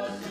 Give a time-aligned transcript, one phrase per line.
[0.00, 0.29] Haleluya.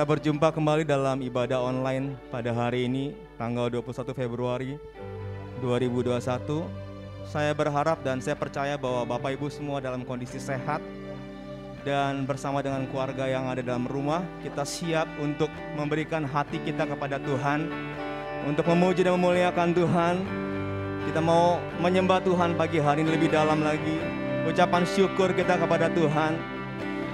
[0.00, 4.80] Kita berjumpa kembali dalam ibadah online pada hari ini, tanggal 21 Februari
[5.60, 6.64] 2021.
[7.28, 10.80] Saya berharap dan saya percaya bahwa Bapak Ibu semua dalam kondisi sehat
[11.84, 17.20] dan bersama dengan keluarga yang ada dalam rumah, kita siap untuk memberikan hati kita kepada
[17.20, 17.68] Tuhan,
[18.48, 20.14] untuk memuji dan memuliakan Tuhan,
[21.12, 24.00] kita mau menyembah Tuhan pagi hari ini lebih dalam lagi.
[24.48, 26.59] Ucapan syukur kita kepada Tuhan.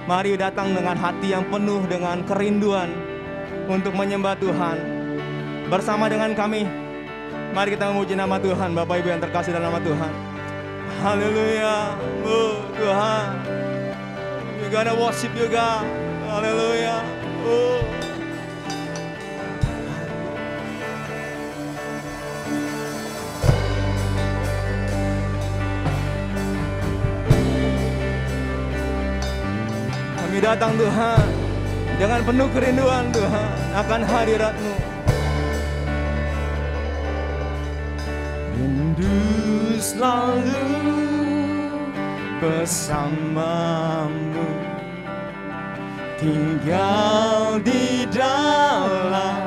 [0.07, 2.87] Mari datang dengan hati yang penuh dengan kerinduan
[3.67, 4.79] untuk menyembah Tuhan.
[5.67, 6.63] Bersama dengan kami,
[7.51, 10.13] mari kita memuji nama Tuhan, Bapak Ibu yang terkasih dalam nama Tuhan.
[11.03, 11.75] Haleluya,
[12.23, 13.27] oh Tuhan.
[14.63, 15.83] We gonna worship you God.
[16.31, 17.03] Haleluya.
[17.43, 17.96] Oh.
[30.47, 31.27] Datang Tuhan
[31.99, 34.75] dengan penuh kerinduan Tuhan akan hadiratmu.
[38.55, 39.19] Rindu
[39.75, 40.71] selalu
[42.39, 44.47] bersamamu
[46.15, 49.46] Tinggal di dalam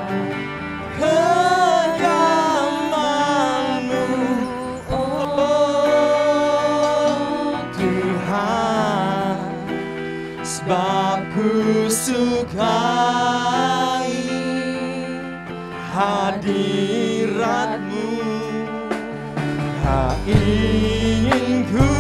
[20.31, 21.91] ingin ku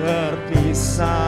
[0.00, 1.27] terpisahkan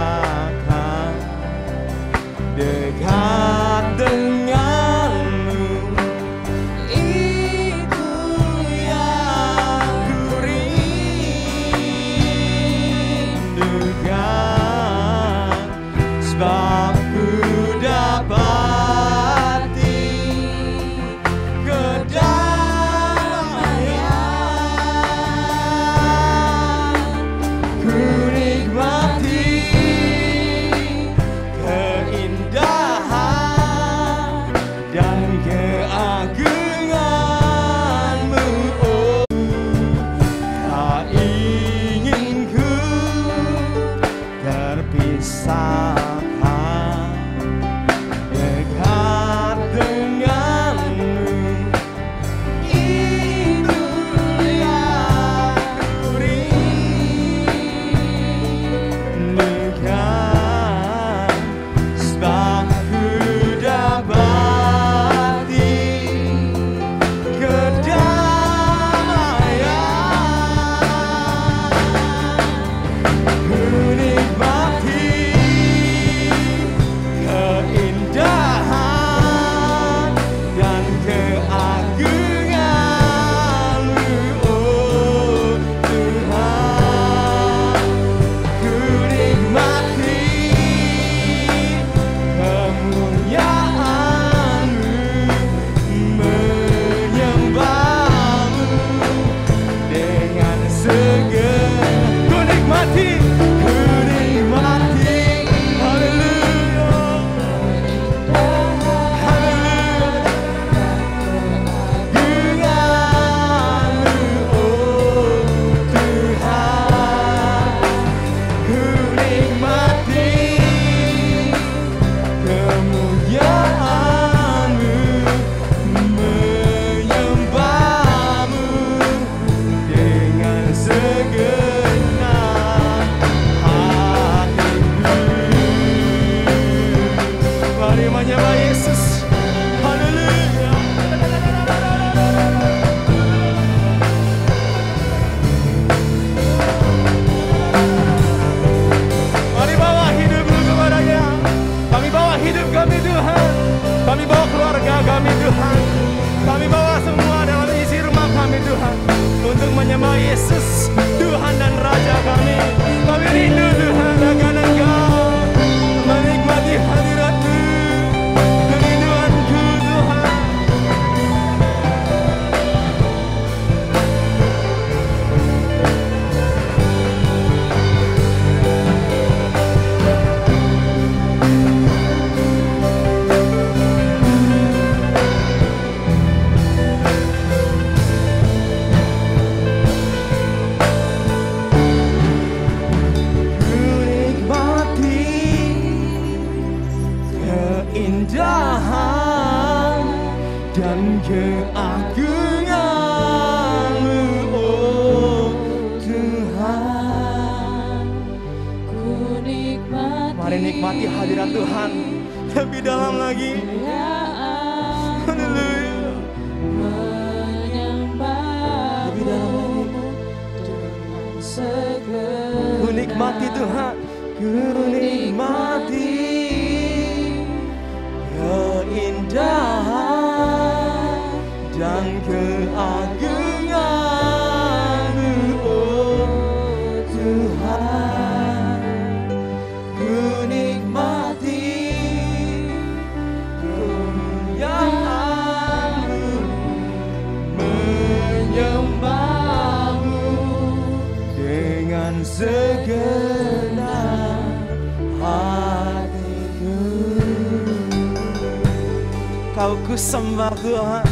[259.91, 261.03] ku sembah Tuhan.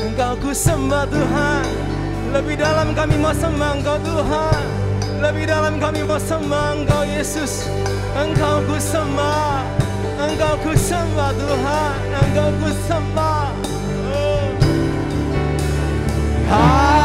[0.00, 1.64] Engkau ku sembah Tuhan.
[2.32, 4.64] Lebih dalam kami mau sembah Engkau Tuhan.
[5.20, 7.68] Lebih dalam kami mau sembah Engkau Yesus.
[8.16, 9.60] Engkau ku sembah.
[10.24, 11.96] Engkau ku sembah Tuhan.
[12.16, 13.52] Engkau ku sembah.
[14.08, 14.48] Oh.
[16.48, 16.97] Aku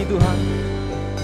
[0.00, 0.38] kami Tuhan.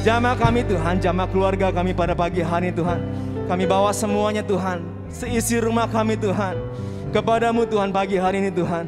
[0.05, 0.95] Jamah kami Tuhan.
[1.01, 3.01] Jamah keluarga kami pada pagi hari Tuhan.
[3.49, 4.85] Kami bawa semuanya Tuhan.
[5.09, 6.61] Seisi rumah kami Tuhan.
[7.09, 8.85] Kepadamu Tuhan pagi hari ini Tuhan.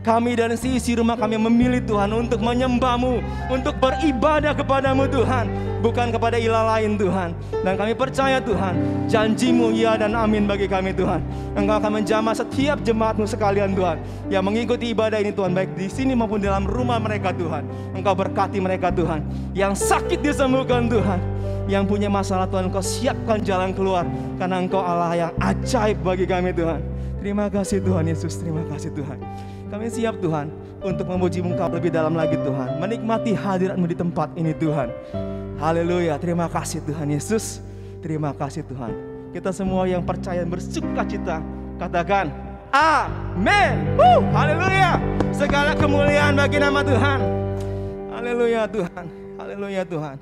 [0.00, 3.20] Kami dan seisi rumah kami memilih Tuhan untuk menyembahmu,
[3.52, 5.44] untuk beribadah kepadamu Tuhan,
[5.78, 7.34] bukan kepada ilah lain Tuhan.
[7.62, 8.74] Dan kami percaya Tuhan,
[9.10, 11.22] janjimu ya dan amin bagi kami Tuhan.
[11.58, 13.98] Engkau akan menjamah setiap jemaatmu sekalian Tuhan,
[14.30, 17.66] yang mengikuti ibadah ini Tuhan, baik di sini maupun dalam rumah mereka Tuhan.
[17.94, 19.22] Engkau berkati mereka Tuhan,
[19.54, 21.18] yang sakit disembuhkan Tuhan,
[21.66, 24.06] yang punya masalah Tuhan Engkau siapkan jalan keluar,
[24.38, 26.80] karena Engkau Allah yang ajaib bagi kami Tuhan.
[27.18, 29.18] Terima kasih Tuhan Yesus, terima kasih Tuhan.
[29.68, 30.48] Kami siap Tuhan
[30.80, 32.80] untuk memuji Engkau lebih dalam lagi Tuhan.
[32.80, 34.88] Menikmati hadiratmu di tempat ini Tuhan.
[35.60, 37.60] Haleluya, terima kasih Tuhan Yesus.
[38.00, 38.96] Terima kasih Tuhan.
[39.36, 41.44] Kita semua yang percaya bersuka cita.
[41.76, 42.32] Katakan,
[42.72, 43.92] Amin.
[44.32, 44.96] Haleluya.
[45.36, 47.20] Segala kemuliaan bagi nama Tuhan.
[48.08, 49.04] Haleluya Tuhan.
[49.36, 50.16] Haleluya Tuhan.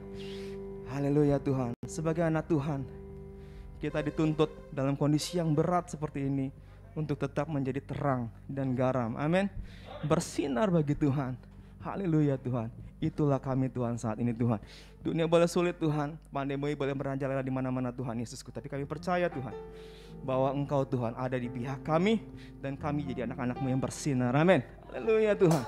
[0.90, 1.70] Haleluya Tuhan.
[1.86, 2.82] Sebagai anak Tuhan,
[3.78, 6.65] kita dituntut dalam kondisi yang berat seperti ini
[6.96, 9.14] untuk tetap menjadi terang dan garam.
[9.20, 9.52] Amin.
[10.02, 11.36] Bersinar bagi Tuhan.
[11.84, 12.72] Haleluya Tuhan.
[12.96, 14.58] Itulah kami Tuhan saat ini Tuhan.
[15.04, 19.54] Dunia boleh sulit Tuhan, pandemi boleh merajalela di mana-mana Tuhan Yesusku, tapi kami percaya Tuhan
[20.26, 22.18] bahwa Engkau Tuhan ada di pihak kami
[22.58, 24.34] dan kami jadi anak-anakmu yang bersinar.
[24.34, 24.64] Amin.
[24.90, 25.62] Haleluya Tuhan.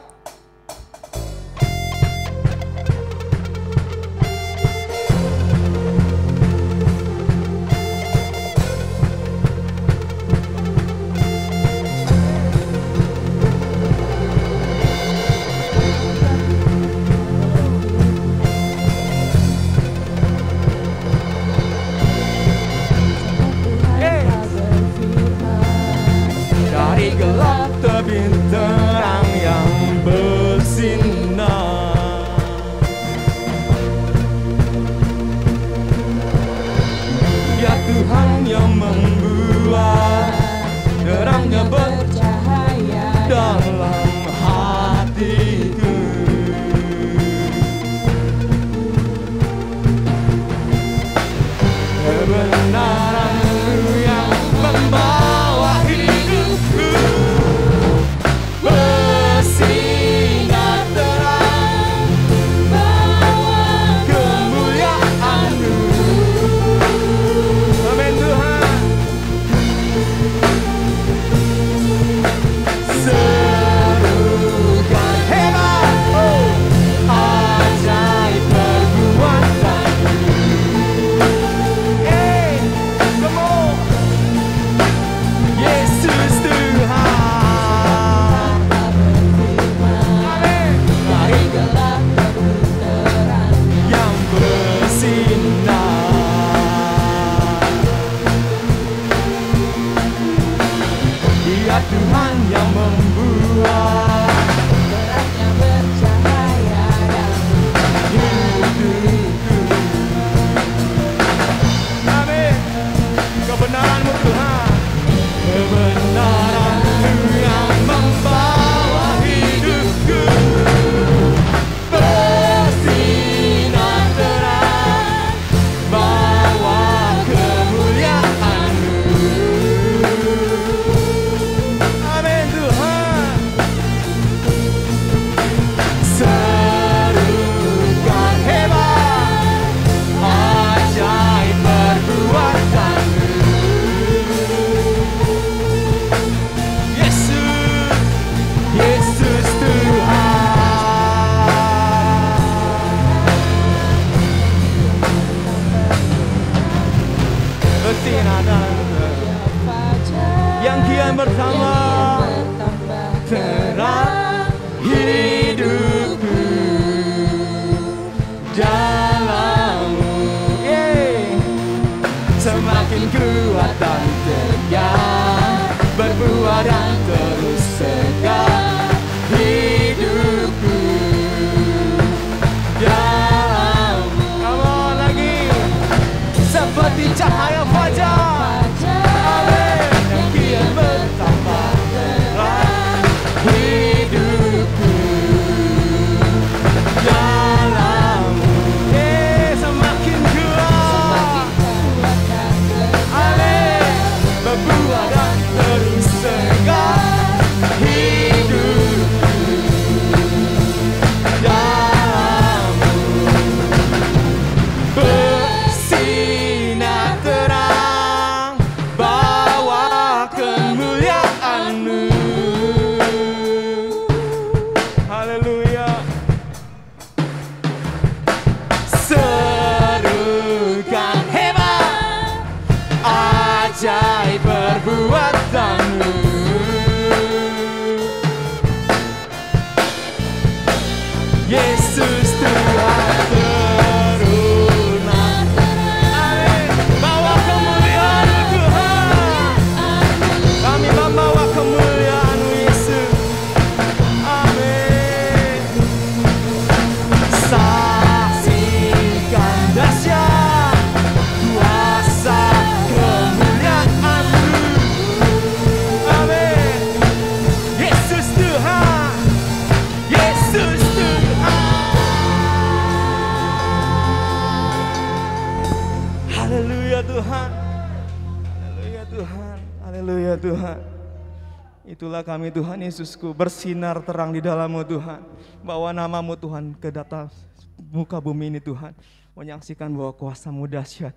[282.99, 285.23] Yesusku bersinar terang di dalammu Tuhan.
[285.63, 287.31] Bawa namamu Tuhan ke data
[287.79, 288.91] muka bumi ini Tuhan.
[289.39, 291.15] Menyaksikan bahwa kuasamu dahsyat.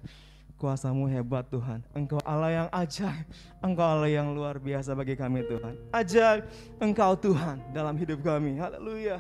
[0.61, 1.81] Kuasamu hebat Tuhan.
[1.97, 3.25] Engkau Allah yang ajaib.
[3.65, 5.73] Engkau Allah yang luar biasa bagi kami Tuhan.
[5.89, 6.45] Ajaib
[6.77, 8.61] Engkau Tuhan dalam hidup kami.
[8.61, 9.17] Haleluya.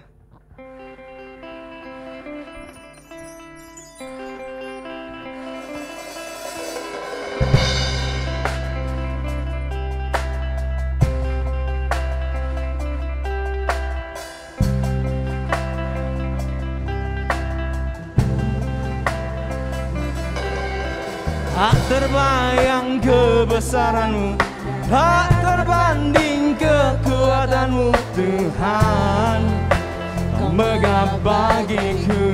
[23.51, 24.39] Kebesaranmu.
[24.87, 29.39] Tak terbanding kekuatanmu Tuhan.
[30.39, 32.31] Kau megah bagiku.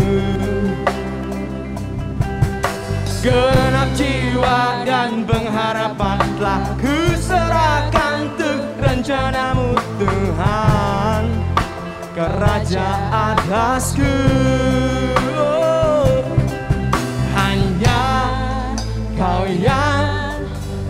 [3.18, 11.24] Genap jiwa dan pengharapan Telah kuserahkan untuk rencanamu Tuhan.
[12.14, 14.14] Kerajaan atasku.
[17.34, 18.06] Hanya
[19.18, 19.87] kau yang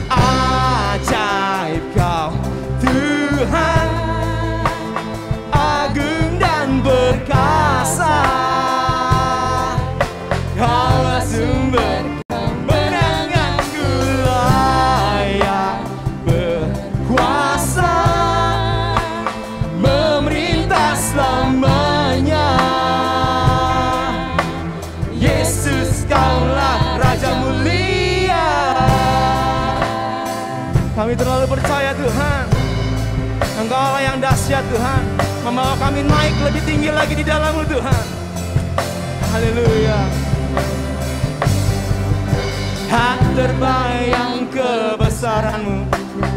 [0.08, 2.32] Ajaib kau
[2.80, 3.95] Tuhan
[35.96, 38.06] Kami naik lebih tinggi lagi di dalammu Tuhan.
[39.32, 40.00] Haleluya.
[42.92, 45.88] Tak terbayang kebesaranmu.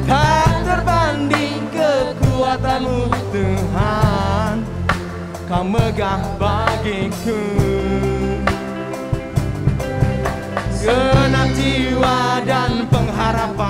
[0.06, 4.62] Tak terbanding kekuatanmu Tuhan.
[5.50, 7.42] Kau megah bagiku.
[10.78, 13.67] Genap jiwa dan pengharapan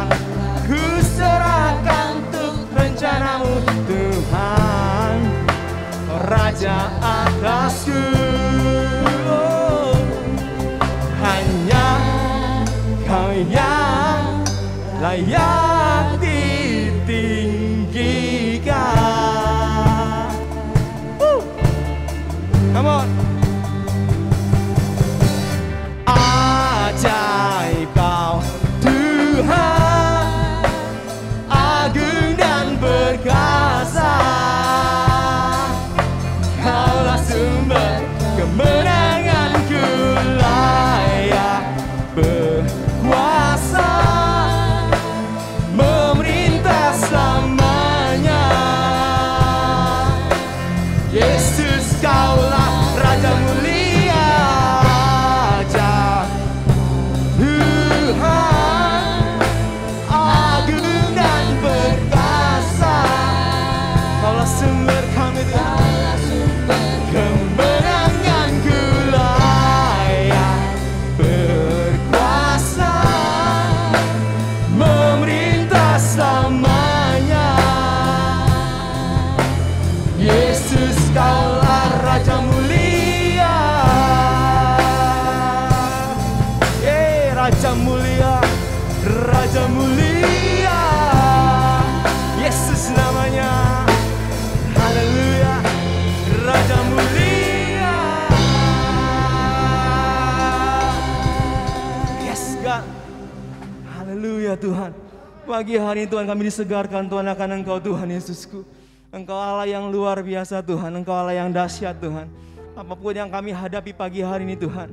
[105.59, 108.63] Pagi hari ini Tuhan kami disegarkan Tuhan akan Engkau Tuhan Yesusku.
[109.11, 111.03] Engkau Allah yang luar biasa Tuhan.
[111.03, 112.31] Engkau Allah yang dahsyat Tuhan.
[112.79, 114.87] Apa pun yang kami hadapi pagi hari ini Tuhan.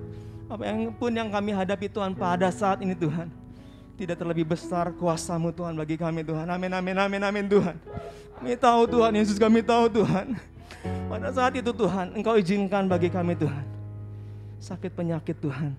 [0.50, 0.66] Apa
[0.98, 3.30] pun yang kami hadapi Tuhan pada saat ini Tuhan.
[3.94, 6.50] Tidak terlebih besar kuasamu Tuhan bagi kami Tuhan.
[6.50, 7.78] Amin amin amin amin Tuhan.
[8.42, 10.34] Kami tahu Tuhan Yesus kami tahu Tuhan.
[10.82, 13.66] Pada saat itu Tuhan Engkau izinkan bagi kami Tuhan.
[14.58, 15.78] Sakit penyakit Tuhan.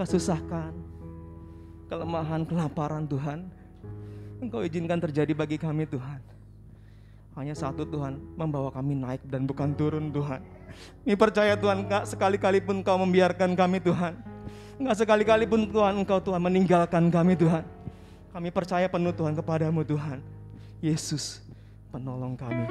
[0.00, 0.72] Kesusahan.
[1.92, 3.63] Kelemahan, kelaparan Tuhan
[4.44, 6.20] Engkau izinkan terjadi bagi kami Tuhan.
[7.34, 10.38] Hanya satu Tuhan Membawa kami naik dan bukan turun Tuhan.
[11.02, 14.14] Kami percaya Tuhan Enggak sekali-kali pun Engkau membiarkan kami Tuhan.
[14.78, 17.64] Enggak sekali-kali pun Tuhan Engkau Tuhan meninggalkan kami Tuhan.
[18.34, 20.18] Kami percaya penuh Tuhan kepadamu Tuhan.
[20.84, 21.40] Yesus
[21.88, 22.66] penolong kami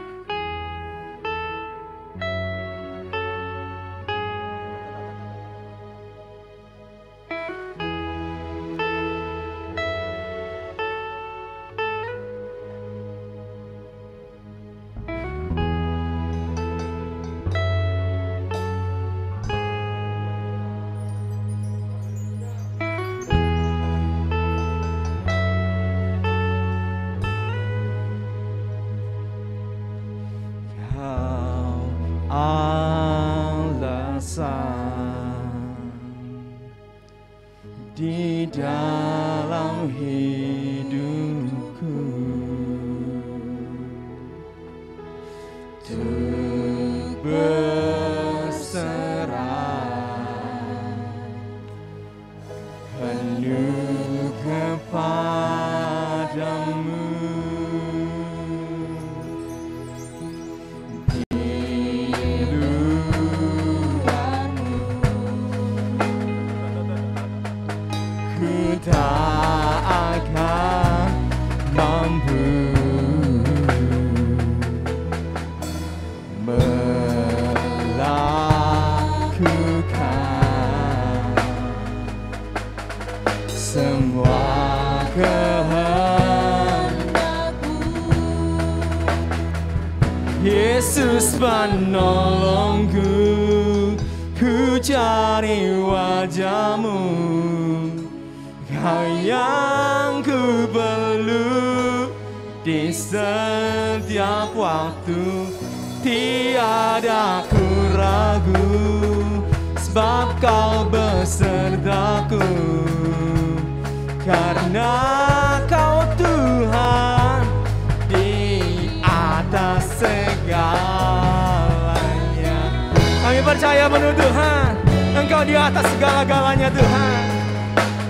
[123.64, 124.76] percaya penuh Tuhan,
[125.24, 127.24] Engkau di atas segala-galanya Tuhan.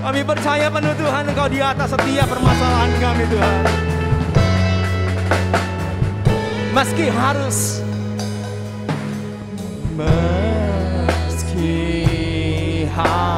[0.02, 3.62] Kami percaya penuh Tuhan, Engkau di atas setiap permasalahan kami Tuhan.
[6.74, 7.86] Meski harus
[9.94, 11.78] meski
[12.90, 13.33] harus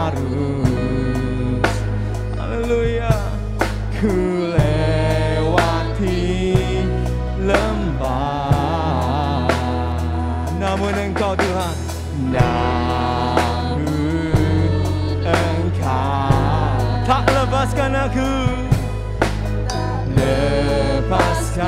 [20.18, 21.64] lepaskan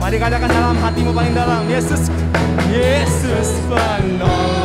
[0.00, 2.08] Mari katakan dalam hatimu paling dalam Yesus
[2.68, 4.63] Yesus penolongku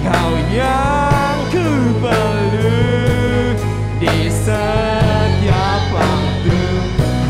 [0.00, 1.66] Kau yang ku
[2.00, 3.52] perlu
[4.00, 6.60] Di setiap waktu.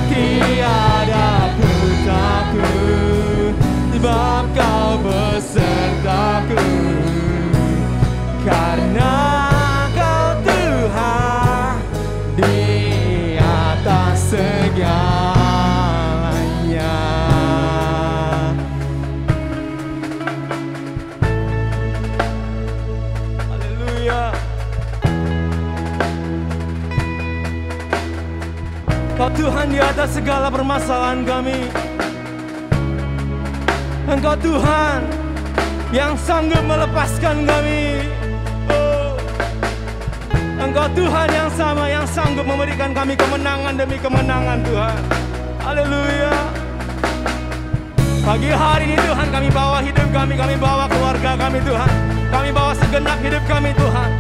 [0.07, 1.71] Tiada ku
[2.07, 3.55] takut
[3.91, 6.80] Sebab kau besertaku
[29.71, 31.71] Di atas segala permasalahan kami.
[34.11, 35.07] Engkau Tuhan
[35.95, 38.03] yang sanggup melepaskan kami.
[38.67, 39.15] Oh.
[40.59, 44.99] Engkau Tuhan yang sama yang sanggup memberikan kami kemenangan demi kemenangan Tuhan.
[45.63, 46.35] Haleluya.
[48.27, 51.93] Pagi hari ini Tuhan kami bawa hidup kami, kami bawa keluarga kami Tuhan.
[52.35, 54.11] Kami bawa segenap hidup kami Tuhan.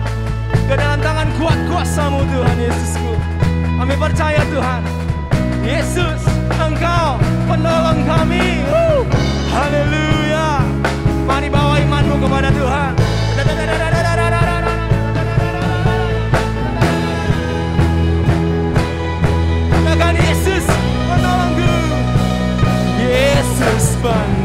[0.70, 3.12] Ke dalam tangan kuat kuasamu Tuhan Yesusku.
[3.82, 4.99] Kami percaya Tuhan.
[5.70, 6.18] Yesus,
[6.58, 7.14] Engkau
[7.46, 8.66] penolong kami.
[9.54, 10.66] Haleluya.
[11.22, 12.92] Mari bawa imanmu kepada Tuhan.
[19.70, 20.66] Katakan Yesus
[21.06, 21.72] penolongku.
[22.98, 24.39] Yesus penolong.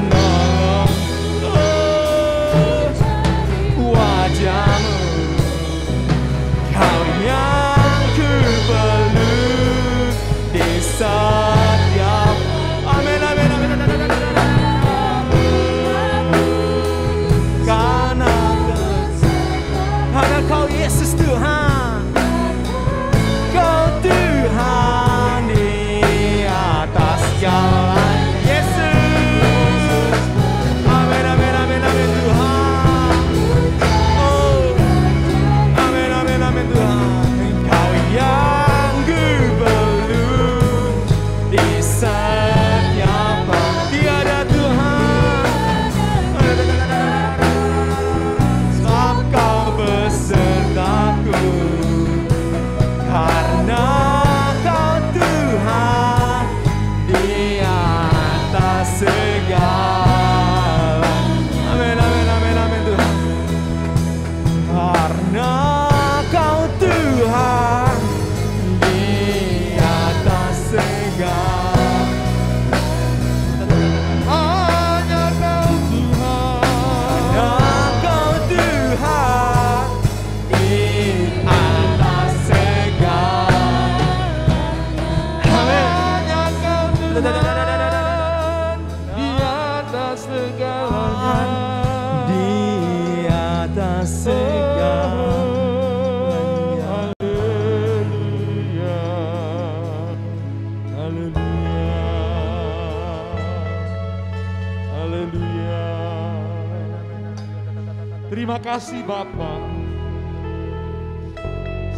[108.65, 109.62] Kasih Bapa.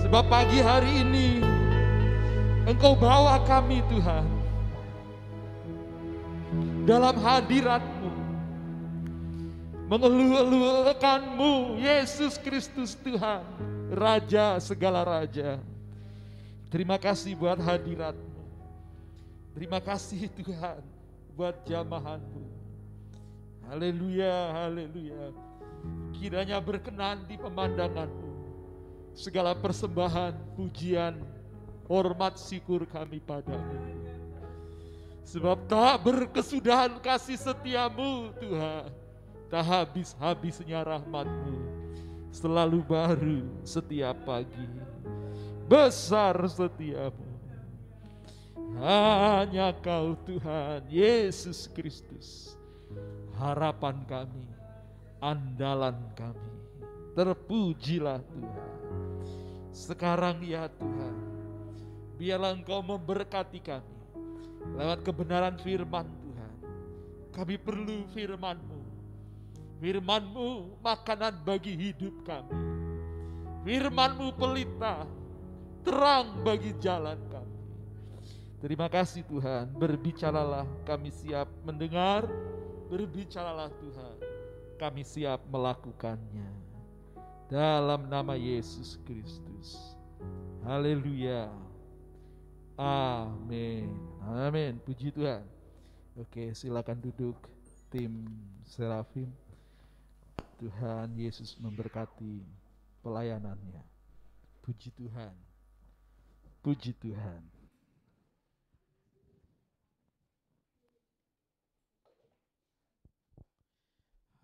[0.03, 1.39] Sebab pagi hari ini
[2.67, 4.27] Engkau bawa kami Tuhan
[6.83, 8.11] dalam hadirat-Mu.
[9.87, 13.47] Mengeluh-eluhkanmu Yesus Kristus Tuhan,
[13.87, 15.63] Raja segala Raja.
[16.67, 18.43] Terima kasih buat hadirat-Mu.
[19.55, 20.83] Terima kasih Tuhan
[21.31, 22.43] buat jamahan-Mu.
[23.71, 25.46] Haleluya, haleluya.
[26.17, 28.31] Kiranya berkenan di pemandangan-Mu.
[29.17, 31.17] Segala persembahan, pujian,
[31.89, 33.77] hormat, syukur kami padamu.
[35.27, 38.87] Sebab tak berkesudahan kasih setiamu Tuhan.
[39.51, 41.55] Tak habis-habisnya rahmatmu.
[42.31, 44.67] Selalu baru setiap pagi.
[45.67, 47.27] Besar setiamu.
[48.77, 52.53] Hanya kau Tuhan Yesus Kristus.
[53.37, 54.45] Harapan kami,
[55.21, 56.51] andalan kami.
[57.17, 58.71] Terpujilah Tuhan.
[59.73, 61.15] Sekarang ya Tuhan,
[62.17, 63.97] biarlah Engkau memberkati kami
[64.77, 66.53] lewat kebenaran firman Tuhan.
[67.33, 68.81] Kami perlu firman-Mu.
[69.77, 72.57] Firman-Mu makanan bagi hidup kami.
[73.61, 75.05] Firman-Mu pelita,
[75.85, 77.57] terang bagi jalan kami.
[78.57, 82.25] Terima kasih Tuhan, berbicaralah kami siap mendengar,
[82.89, 84.16] berbicaralah Tuhan,
[84.77, 86.45] kami siap melakukannya.
[87.49, 89.97] Dalam nama Yesus Kristus.
[90.61, 91.49] Haleluya.
[92.77, 93.89] Amin.
[94.21, 94.77] Amin.
[94.85, 95.41] Puji Tuhan.
[96.13, 97.37] Oke, silakan duduk
[97.89, 98.29] tim
[98.69, 99.33] Serafim.
[100.61, 102.41] Tuhan Yesus memberkati
[103.01, 103.81] pelayanannya.
[104.61, 105.33] Puji Tuhan.
[106.61, 107.56] Puji Tuhan.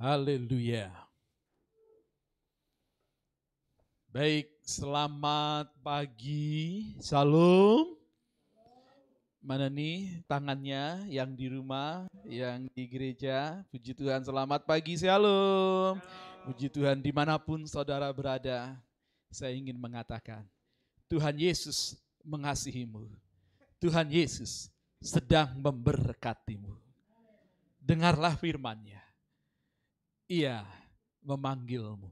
[0.04, 0.92] Haleluya.
[4.12, 6.92] Baik, selamat pagi.
[7.00, 7.96] Salam.
[9.40, 13.64] Mana nih tangannya yang di rumah, yang di gereja.
[13.72, 15.96] Puji Tuhan, selamat pagi, shalom.
[16.52, 18.76] Puji Tuhan, di mana pun saudara berada,
[19.32, 20.44] saya ingin mengatakan,
[21.08, 21.96] Tuhan Yesus
[22.28, 23.08] mengasihimu.
[23.80, 24.68] Tuhan Yesus
[25.00, 26.76] sedang memberkatimu.
[27.80, 29.03] Dengarlah firman-Nya.
[30.32, 30.64] Ia
[31.20, 32.08] memanggilmu.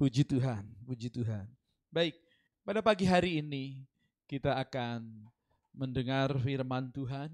[0.00, 1.44] Puji Tuhan, puji Tuhan.
[1.92, 2.16] Baik,
[2.64, 3.84] pada pagi hari ini
[4.24, 5.28] kita akan
[5.76, 7.28] mendengar firman Tuhan.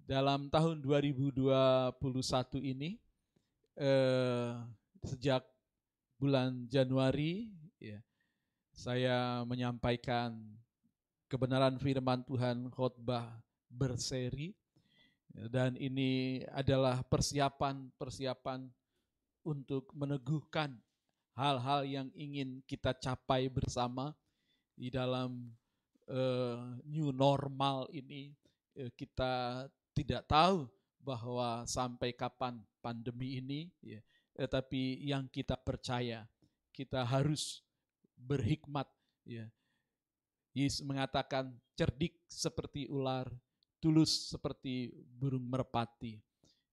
[0.00, 2.96] Dalam tahun 2021 ini,
[3.76, 4.54] eh,
[5.04, 5.44] sejak
[6.16, 8.00] bulan Januari, ya,
[8.72, 10.40] saya menyampaikan
[11.28, 13.28] kebenaran firman Tuhan khotbah
[13.68, 14.56] berseri
[15.52, 18.85] dan ini adalah persiapan-persiapan
[19.46, 20.74] untuk meneguhkan
[21.38, 24.10] hal-hal yang ingin kita capai bersama
[24.74, 25.54] di dalam
[26.10, 28.34] uh, new normal ini
[28.82, 30.66] uh, kita tidak tahu
[30.98, 34.02] bahwa sampai kapan pandemi ini ya.
[34.34, 36.26] Tetapi yang kita percaya
[36.74, 37.62] kita harus
[38.18, 38.90] berhikmat
[39.24, 39.46] ya.
[40.56, 43.28] Yesus mengatakan cerdik seperti ular
[43.80, 46.20] tulus seperti burung merpati.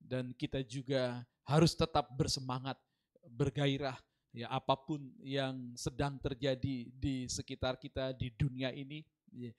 [0.04, 2.80] Dan kita juga harus tetap bersemangat
[3.28, 3.98] bergairah
[4.34, 9.52] ya apa pun yang sedang terjadi di sekitar kita di dunia ini ya,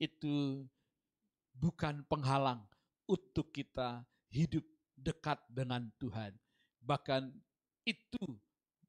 [0.00, 0.66] itu
[1.56, 2.60] bukan penghalang
[3.06, 4.64] untuk kita hidup
[4.96, 6.34] dekat dengan Tuhan
[6.82, 7.30] bahkan
[7.86, 8.24] itu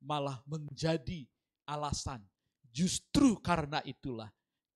[0.01, 1.27] malah menjadi
[1.69, 2.23] alasan
[2.71, 4.31] justru karena itulah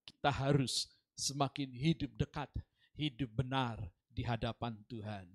[0.05, 0.86] kita harus
[1.17, 2.49] semakin hidup dekat
[2.95, 3.77] hidup benar
[4.12, 5.25] di hadapan Tuhan.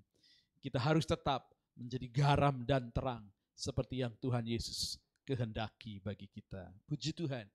[0.61, 6.73] Kita harus tetap menjadi garam dan terang seperti yang Tuhan Yesus kehendaki bagi kita.
[6.89, 7.45] Puji Tuhan.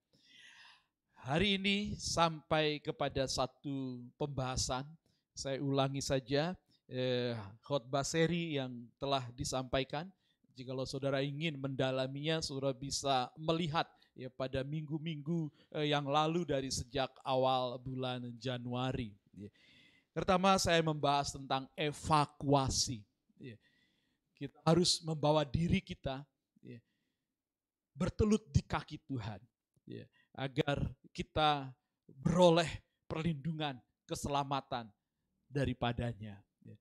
[1.22, 4.82] Hari ini sampai kepada satu pembahasan,
[5.30, 6.58] saya ulangi saja
[6.90, 10.10] eh, khotbah seri yang telah disampaikan.
[10.52, 17.08] Jikalau saudara ingin mendalaminya, saudara bisa melihat ya pada minggu-minggu eh, yang lalu dari sejak
[17.24, 19.14] awal bulan Januari.
[19.32, 19.48] Ya.
[20.12, 23.00] Pertama saya membahas tentang evakuasi.
[23.40, 23.56] Ya.
[24.42, 26.26] Kita harus membawa diri kita
[26.58, 26.82] ya,
[27.94, 29.38] bertelut di kaki Tuhan.
[29.86, 30.02] Ya,
[30.34, 30.82] agar
[31.14, 31.70] kita
[32.10, 32.66] beroleh
[33.06, 34.90] perlindungan, keselamatan
[35.46, 36.42] daripadanya.
[36.66, 36.74] Ya.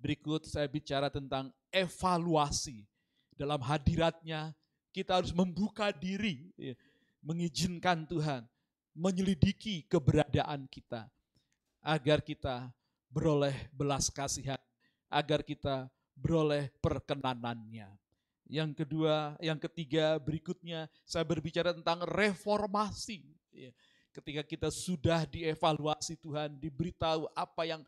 [0.00, 2.88] Berikut saya bicara tentang evaluasi.
[3.36, 4.56] Dalam hadiratnya
[4.88, 6.72] kita harus membuka diri, ya,
[7.20, 8.48] mengizinkan Tuhan
[8.94, 11.10] menyelidiki keberadaan kita
[11.84, 12.72] agar kita
[13.12, 14.56] beroleh belas kasihan,
[15.12, 17.90] agar kita beroleh perkenanannya.
[18.44, 23.24] Yang kedua, yang ketiga berikutnya saya berbicara tentang reformasi.
[23.50, 23.72] Ya.
[24.14, 27.82] Ketika kita sudah dievaluasi Tuhan, diberitahu apa yang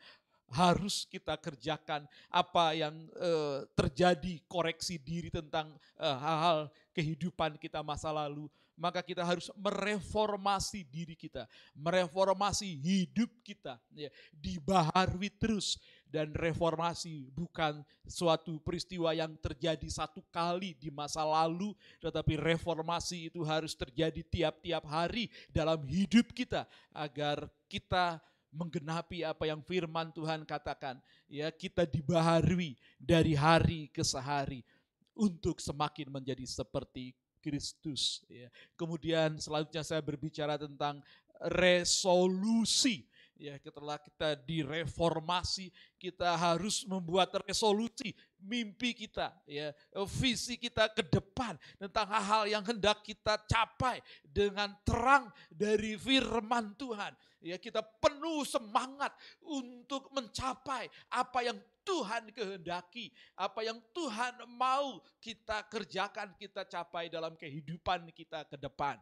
[0.51, 8.15] harus kita kerjakan, apa yang eh, terjadi koreksi diri tentang eh, hal-hal kehidupan kita masa
[8.15, 17.29] lalu, maka kita harus mereformasi diri kita, mereformasi hidup kita, ya, dibaharui terus dan reformasi
[17.35, 24.23] bukan suatu peristiwa yang terjadi satu kali di masa lalu, tetapi reformasi itu harus terjadi
[24.23, 26.64] tiap-tiap hari dalam hidup kita
[26.95, 28.23] agar kita
[28.55, 30.97] menggenapi apa yang firman Tuhan katakan,
[31.29, 34.64] ya kita dibaharui dari hari ke sehari
[35.12, 37.12] untuk semakin menjadi seperti
[37.45, 38.25] Kristus.
[38.27, 38.49] Ya.
[38.75, 41.05] Kemudian selanjutnya saya berbicara tentang
[41.53, 43.05] resolusi.
[43.37, 45.68] Ya, setelah kita direformasi,
[46.01, 49.77] kita harus membuat resolusi mimpi kita, ya,
[50.16, 57.12] visi kita ke depan tentang hal-hal yang hendak kita capai dengan terang dari firman Tuhan.
[57.44, 59.12] Ya, kita penuh semangat
[59.44, 67.37] untuk mencapai apa yang Tuhan kehendaki, apa yang Tuhan mau kita kerjakan, kita capai dalam
[67.37, 68.97] kehidupan kita ke depan.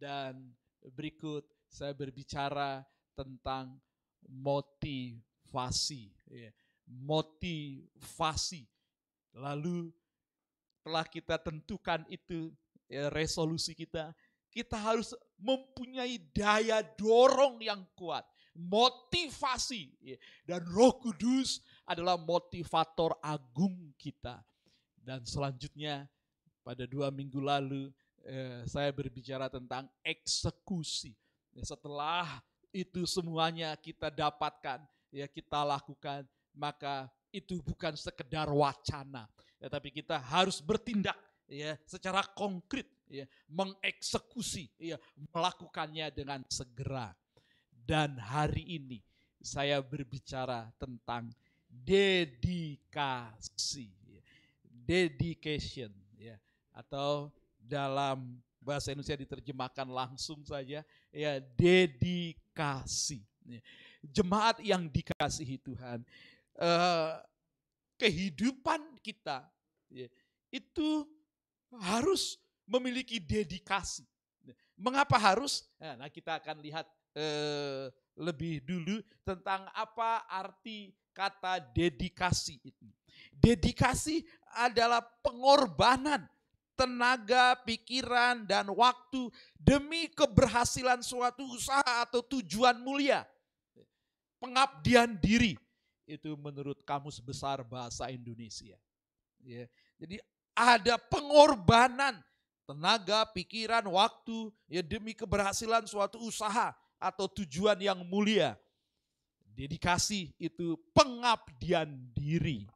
[0.00, 0.48] Dan
[0.96, 2.80] berikut saya berbicara
[3.16, 3.80] tentang
[4.28, 6.12] motivasi.
[6.28, 6.52] Ya,
[6.84, 8.68] motivasi.
[9.32, 9.88] Lalu
[10.84, 12.52] telah kita tentukan itu
[12.86, 14.12] ya, resolusi kita,
[14.52, 18.24] kita harus mempunyai daya dorong yang kuat
[18.56, 19.92] motivasi.
[20.00, 20.16] Ya.
[20.48, 24.40] Dan roh kudus adalah motivator agung kita.
[24.96, 26.08] Dan selanjutnya
[26.64, 27.92] pada dua minggu lalu
[28.26, 31.14] eh, saya berbicara tentang eksekusi.
[31.54, 32.42] Ya, setelah
[32.76, 39.24] itu semuanya kita dapatkan, ya kita lakukan, maka itu bukan sekedar wacana,
[39.56, 41.16] ya, tapi kita harus bertindak
[41.48, 44.98] ya secara konkret ya mengeksekusi ya
[45.30, 47.14] melakukannya dengan segera
[47.86, 48.98] dan hari ini
[49.38, 51.30] saya berbicara tentang
[51.70, 52.74] dedikasi.
[54.86, 56.38] Dedication ya
[56.70, 62.45] atau dalam bahasa Indonesia diterjemahkan langsung saja ya dedikasi.
[63.46, 63.60] Ya.
[64.02, 66.00] Jemaat yang dikasihi Tuhan,
[66.56, 67.12] eh,
[68.00, 69.44] kehidupan kita
[69.92, 70.08] ya,
[70.50, 71.04] itu
[71.84, 74.02] harus memiliki dedikasi.
[74.76, 75.64] Mengapa harus?
[75.80, 76.84] Nah, kita akan lihat
[77.16, 77.88] eh,
[78.20, 82.86] lebih dulu tentang apa arti kata dedikasi itu.
[83.32, 84.20] Dedikasi
[84.52, 86.28] adalah pengorbanan
[86.76, 93.24] tenaga, pikiran, dan waktu demi keberhasilan suatu usaha atau tujuan mulia.
[94.36, 95.56] Pengabdian diri
[96.06, 98.76] itu menurut kamus besar bahasa Indonesia.
[99.42, 99.66] Ya,
[99.98, 100.20] jadi
[100.54, 102.20] ada pengorbanan
[102.68, 108.54] tenaga, pikiran, waktu ya demi keberhasilan suatu usaha atau tujuan yang mulia.
[109.56, 112.68] Dedikasi itu pengabdian diri.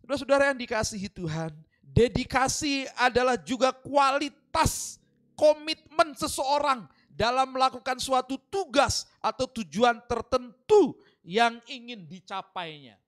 [0.00, 1.52] Saudara-saudara yang dikasihi Tuhan,
[1.94, 4.98] dedikasi adalah juga kualitas
[5.38, 12.98] komitmen seseorang dalam melakukan suatu tugas atau tujuan tertentu yang ingin dicapainya.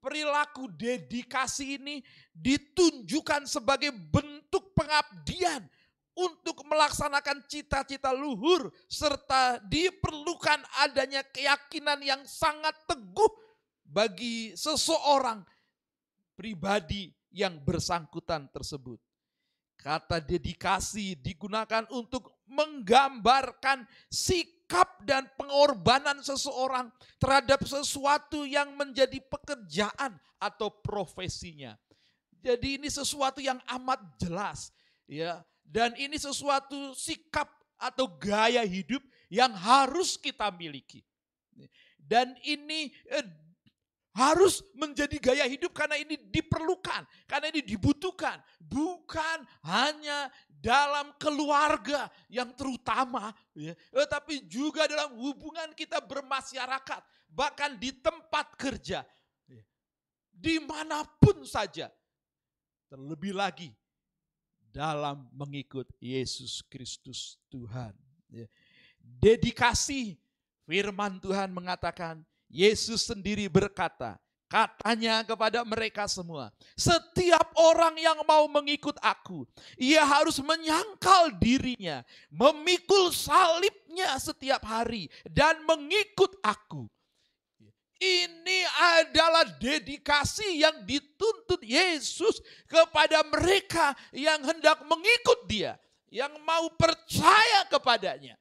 [0.00, 2.00] Perilaku dedikasi ini
[2.32, 5.60] ditunjukkan sebagai bentuk pengabdian
[6.16, 13.28] untuk melaksanakan cita-cita luhur serta diperlukan adanya keyakinan yang sangat teguh
[13.84, 15.44] bagi seseorang
[16.32, 18.98] pribadi yang bersangkutan tersebut.
[19.80, 30.68] Kata dedikasi digunakan untuk menggambarkan sikap dan pengorbanan seseorang terhadap sesuatu yang menjadi pekerjaan atau
[30.68, 31.80] profesinya.
[32.44, 34.68] Jadi ini sesuatu yang amat jelas
[35.08, 37.48] ya dan ini sesuatu sikap
[37.80, 39.00] atau gaya hidup
[39.32, 41.00] yang harus kita miliki.
[41.96, 43.24] Dan ini eh,
[44.10, 52.50] harus menjadi gaya hidup karena ini diperlukan, karena ini dibutuhkan, bukan hanya dalam keluarga yang
[52.52, 57.00] terutama, ya, tetapi juga dalam hubungan kita bermasyarakat,
[57.30, 59.06] bahkan di tempat kerja,
[59.46, 59.62] ya,
[60.34, 61.88] di mana pun saja.
[62.90, 63.70] Terlebih lagi
[64.70, 67.94] dalam mengikut Yesus Kristus Tuhan.
[68.26, 68.50] Ya.
[68.98, 70.18] Dedikasi
[70.66, 74.18] firman Tuhan mengatakan, Yesus sendiri berkata,
[74.50, 79.46] katanya kepada mereka semua, setiap orang yang mau mengikut aku,
[79.78, 86.90] ia harus menyangkal dirinya, memikul salibnya setiap hari, dan mengikut aku.
[88.00, 88.64] Ini
[88.98, 95.76] adalah dedikasi yang dituntut Yesus kepada mereka yang hendak mengikut Dia,
[96.08, 98.40] yang mau percaya kepadanya.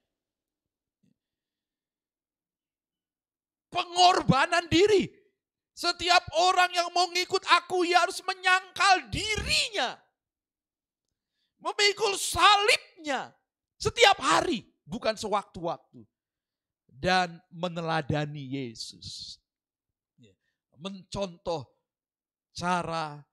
[3.70, 5.10] Pengorbanan diri.
[5.80, 9.96] Setiap orang yang mau ngikut aku, ia harus menyangkal dirinya.
[11.64, 13.32] Memikul salibnya
[13.80, 16.04] setiap hari, bukan sewaktu-waktu.
[16.92, 19.40] Dan meneladani Yesus.
[20.20, 20.36] Ya,
[20.76, 21.64] Mencontoh
[22.52, 23.24] cara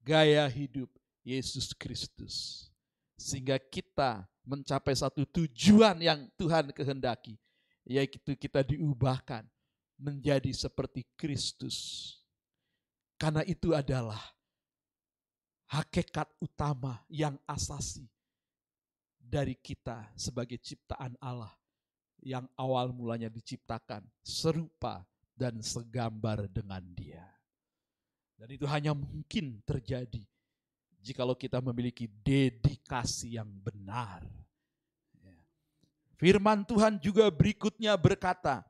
[0.00, 0.88] gaya hidup
[1.20, 2.72] Yesus Kristus.
[3.20, 7.36] Sehingga kita mencapai satu tujuan yang Tuhan kehendaki.
[7.84, 9.44] Yaitu kita diubahkan
[9.96, 12.12] menjadi seperti Kristus.
[13.16, 14.20] Karena itu adalah
[15.72, 18.04] hakikat utama yang asasi
[19.16, 21.50] dari kita sebagai ciptaan Allah
[22.22, 25.02] yang awal mulanya diciptakan serupa
[25.34, 27.24] dan segambar dengan Dia.
[28.36, 30.20] Dan itu hanya mungkin terjadi
[31.00, 34.26] jikalau kita memiliki dedikasi yang benar.
[35.22, 35.38] Ya.
[36.18, 38.66] Firman Tuhan juga berikutnya berkata,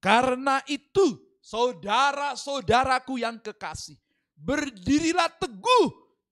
[0.00, 4.00] karena itu, saudara-saudaraku yang kekasih,
[4.32, 5.86] berdirilah teguh,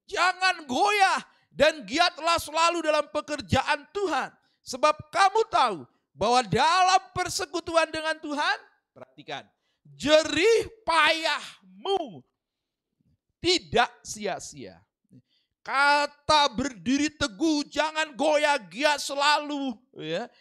[0.08, 1.20] jangan goyah,
[1.52, 4.32] dan giatlah selalu dalam pekerjaan Tuhan.
[4.64, 5.78] Sebab kamu tahu
[6.16, 8.56] bahwa dalam persekutuan dengan Tuhan,
[8.96, 9.44] perhatikan,
[9.84, 12.24] jerih payahmu
[13.36, 14.80] tidak sia-sia.
[15.60, 19.76] Kata berdiri teguh, jangan goyah giat selalu.
[20.00, 20.32] Ya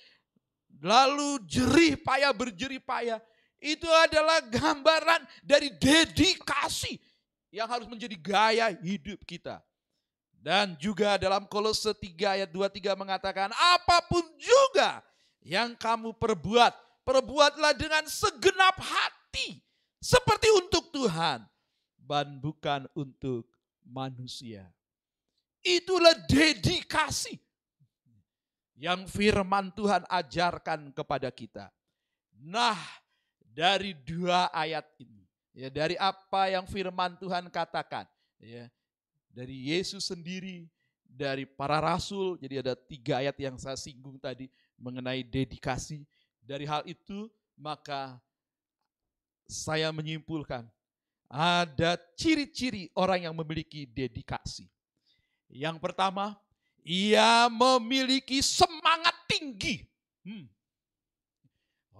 [0.82, 3.20] lalu jerih payah berjerih payah.
[3.58, 7.02] Itu adalah gambaran dari dedikasi
[7.50, 9.62] yang harus menjadi gaya hidup kita.
[10.38, 15.02] Dan juga dalam Kolose 3 ayat 23 mengatakan, apa pun juga
[15.42, 19.60] yang kamu perbuat, perbuatlah dengan segenap hati.
[19.98, 21.42] Seperti untuk Tuhan,
[22.08, 23.50] dan bukan untuk
[23.84, 24.70] manusia.
[25.66, 27.36] Itulah dedikasi
[28.78, 31.74] yang firman Tuhan ajarkan kepada kita.
[32.38, 32.78] Nah,
[33.42, 35.26] dari dua ayat ini,
[35.58, 38.06] ya dari apa yang firman Tuhan katakan,
[38.38, 38.70] ya
[39.34, 40.70] dari Yesus sendiri,
[41.02, 44.46] dari para rasul, jadi ada tiga ayat yang saya singgung tadi
[44.78, 46.06] mengenai dedikasi.
[46.46, 48.22] Dari hal itu, maka
[49.50, 50.70] saya menyimpulkan
[51.28, 54.70] ada ciri-ciri orang yang memiliki dedikasi.
[55.52, 56.40] Yang pertama,
[56.88, 59.84] ia memiliki semangat tinggi.
[60.24, 60.48] Hmm.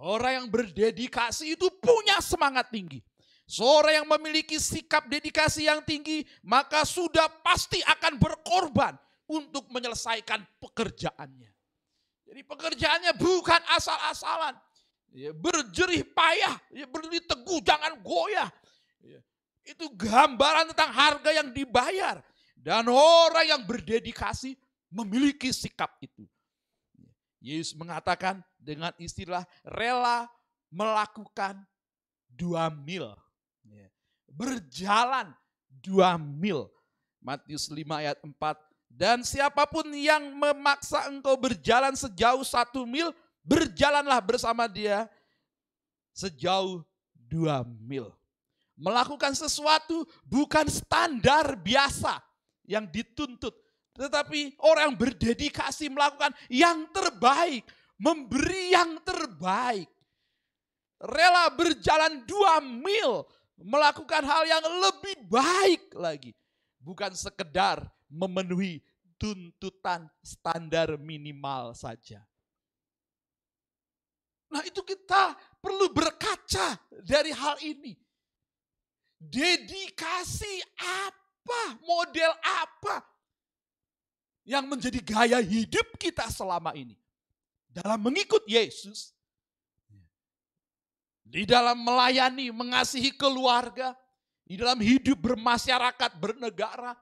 [0.00, 3.04] Orang yang berdedikasi itu punya semangat tinggi.
[3.44, 8.96] Seorang yang memiliki sikap dedikasi yang tinggi, maka sudah pasti akan berkorban
[9.28, 11.52] untuk menyelesaikan pekerjaannya.
[12.28, 14.56] Jadi pekerjaannya bukan asal-asalan.
[15.08, 18.52] Ya, berjerih payah, ya, berdiri teguh, jangan goyah.
[19.00, 19.20] Ya,
[19.64, 22.20] itu gambaran tentang harga yang dibayar.
[22.52, 24.52] Dan orang yang berdedikasi
[24.88, 26.24] memiliki sikap itu.
[27.38, 30.26] Yesus mengatakan dengan istilah rela
[30.68, 31.62] melakukan
[32.26, 33.14] dua mil.
[34.28, 35.32] Berjalan
[35.80, 36.68] dua mil.
[37.18, 38.34] Matius 5 ayat 4.
[38.88, 43.12] Dan siapa pun yang memaksa engkau berjalan sejauh satu mil,
[43.44, 45.06] berjalanlah bersama dia
[46.16, 46.82] sejauh
[47.14, 48.10] dua mil.
[48.78, 52.22] Melakukan sesuatu bukan standar biasa
[52.66, 53.54] yang dituntut,
[53.98, 57.66] tetapi orang berdedikasi melakukan yang terbaik,
[57.98, 59.90] memberi yang terbaik.
[61.02, 63.26] Rela berjalan dua mil,
[63.58, 66.30] melakukan hal yang lebih baik lagi.
[66.78, 68.78] Bukan sekedar memenuhi
[69.18, 72.22] tuntutan standar minimal saja.
[74.48, 77.98] Nah itu kita perlu berkaca dari hal ini.
[79.18, 83.17] Dedikasi apa, model apa
[84.48, 86.96] yang menjadi gaya hidup kita selama ini.
[87.68, 89.12] Dalam mengikut Yesus,
[91.20, 93.92] di dalam melayani, mengasihi keluarga,
[94.48, 96.96] di dalam hidup bermasyarakat, bernegara,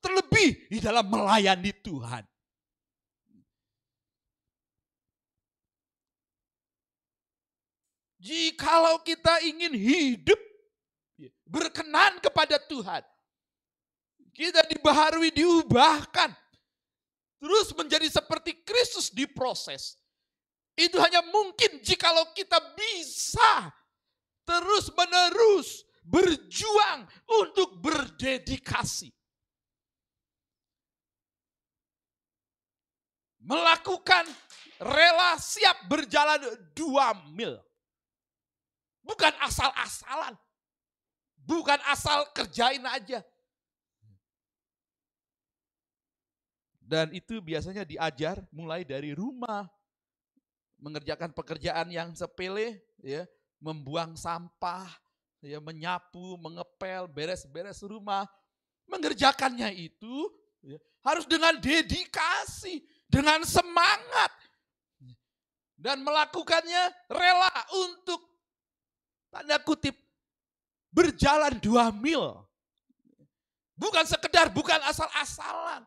[0.00, 2.24] terlebih di dalam melayani Tuhan.
[8.16, 10.40] Jikalau kita ingin hidup
[11.44, 13.04] berkenan kepada Tuhan,
[14.32, 16.47] kita dibaharui, diubahkan
[17.38, 19.98] terus menjadi seperti Kristus diproses.
[20.78, 23.74] Itu hanya mungkin jikalau kita bisa
[24.46, 27.02] terus menerus berjuang
[27.42, 29.10] untuk berdedikasi.
[33.42, 34.28] Melakukan
[34.78, 37.56] rela siap berjalan dua mil.
[39.02, 40.36] Bukan asal-asalan.
[41.48, 43.24] Bukan asal kerjain aja.
[46.88, 49.68] Dan itu biasanya diajar mulai dari rumah.
[50.80, 53.28] Mengerjakan pekerjaan yang sepele, ya,
[53.60, 54.88] membuang sampah,
[55.44, 58.24] ya, menyapu, mengepel, beres-beres rumah.
[58.88, 60.32] Mengerjakannya itu
[60.64, 64.32] ya, harus dengan dedikasi, dengan semangat.
[65.76, 67.52] Dan melakukannya rela
[67.84, 68.18] untuk
[69.28, 69.92] tanda kutip
[70.88, 72.48] berjalan dua mil.
[73.76, 75.84] Bukan sekedar, bukan asal-asalan.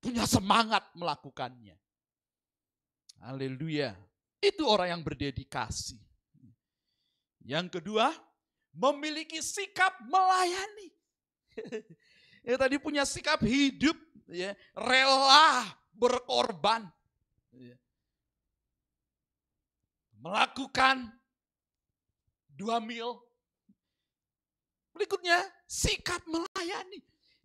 [0.00, 1.76] Punya semangat melakukannya.
[3.20, 3.92] Haleluya.
[4.40, 6.00] Itu orang yang berdedikasi.
[7.44, 8.08] Yang kedua,
[8.72, 10.88] memiliki sikap melayani.
[12.48, 13.96] ya tadi punya sikap hidup,
[14.32, 16.88] ya, rela berkorban.
[20.20, 21.08] Melakukan
[22.52, 23.20] dua mil.
[24.92, 27.00] Berikutnya, sikap melayani.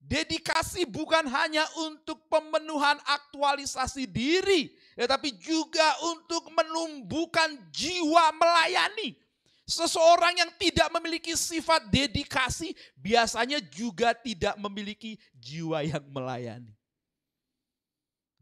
[0.05, 9.17] Dedikasi bukan hanya untuk pemenuhan aktualisasi diri, tetapi juga untuk menumbuhkan jiwa melayani.
[9.65, 16.69] Seseorang yang tidak memiliki sifat dedikasi biasanya juga tidak memiliki jiwa yang melayani.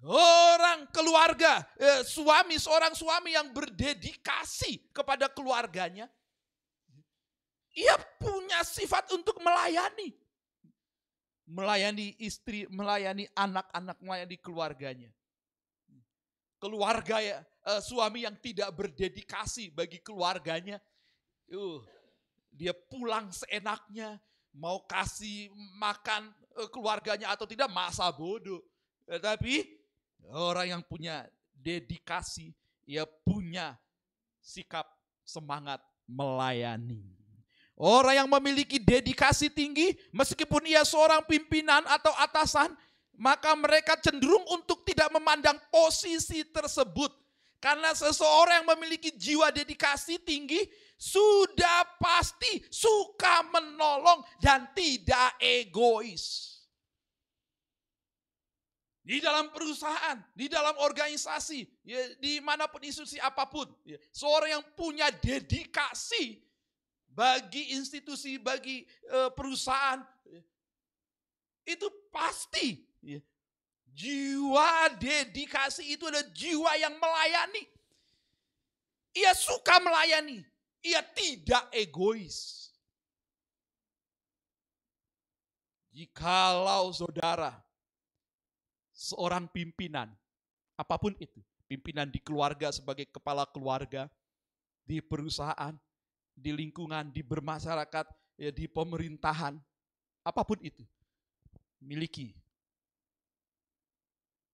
[0.04, 6.12] Orang keluarga, eh, suami, seorang suami yang berdedikasi kepada keluarganya,
[7.72, 10.23] ia punya sifat untuk melayani.
[11.44, 15.12] Melayani istri, melayani anak-anak, melayani keluarganya.
[16.58, 20.80] Keluarga ya, eh, suami yang tidak berdedikasi bagi keluarganya,
[21.52, 21.84] uh,
[22.48, 24.22] dia pulang seenaknya,
[24.54, 28.62] mau kasih makan eh, keluarganya atau tidak masa bodoh.
[29.10, 29.68] Tetapi
[30.32, 32.54] orang yang punya dedikasi,
[32.88, 33.76] ia punya
[34.40, 34.88] sikap
[35.26, 37.23] semangat melayani.
[37.74, 42.70] Orang yang memiliki dedikasi tinggi, meskipun ia seorang pimpinan atau atasan,
[43.18, 47.10] maka mereka cenderung untuk tidak memandang posisi tersebut.
[47.58, 50.62] Karena seseorang yang memiliki jiwa dedikasi tinggi,
[51.00, 56.54] sudah pasti suka menolong dan tidak egois.
[59.04, 63.68] Di dalam perusahaan, di dalam organisasi, ya, di mana pun institusi apa pun.
[63.84, 66.40] Ya, seorang yang punya dedikasi
[67.14, 68.82] bagi institusi, bagi
[69.14, 70.02] uh, perusahaan,
[71.64, 72.82] itu pasti.
[73.04, 73.22] Ya,
[73.94, 77.64] jiwa dedikasi itu adalah jiwa yang melayani.
[79.14, 80.42] Ia suka melayani,
[80.82, 82.66] ia tidak egois.
[85.94, 87.62] Jikalau saudara
[88.90, 90.10] seorang pimpinan,
[90.74, 91.38] apa pun itu,
[91.70, 94.10] pimpinan di keluarga sebagai kepala keluarga,
[94.82, 95.78] di perusahaan,
[96.34, 98.06] di lingkungan, di bermasyarakat,
[98.38, 99.58] ya, di pemerintahan,
[100.26, 100.84] apa pun itu,
[101.80, 102.34] miliki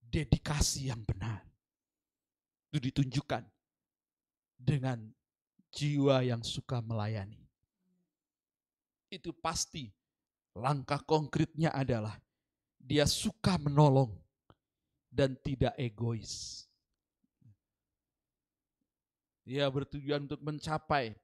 [0.09, 1.45] dedikasi yang benar.
[2.69, 3.45] Itu ditunjukkan
[4.57, 5.09] dengan
[5.73, 7.41] jiwa yang suka melayani.
[9.09, 9.89] Itu pasti
[10.53, 12.17] langkah konkretnya adalah
[12.77, 14.13] dia suka menolong
[15.09, 16.65] dan tidak egois.
[19.49, 21.17] Dia bertujuan untuk mencapai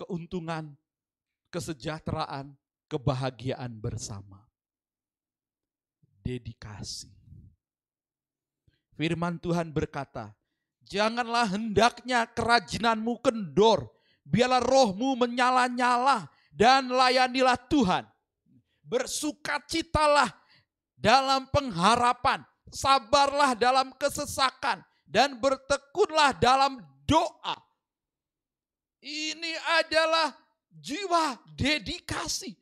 [0.00, 0.72] keuntungan,
[1.52, 2.56] kesejahteraan,
[2.88, 4.48] kebahagiaan bersama.
[6.24, 7.12] Dedikasi.
[8.96, 10.32] Firman Tuhan berkata,
[10.84, 13.92] Janganlah hendaknya kerajinanmu kendor,
[14.26, 18.04] biarlah rohmu menyala-nyala dan layanilah Tuhan.
[18.82, 20.34] Bersukacitalah
[20.98, 22.42] dalam pengharapan,
[22.74, 27.69] sabarlah dalam kesesakan, dan bertekunlah dalam doa.
[29.00, 30.28] Ini adalah
[30.68, 32.52] jiwa dedikasi.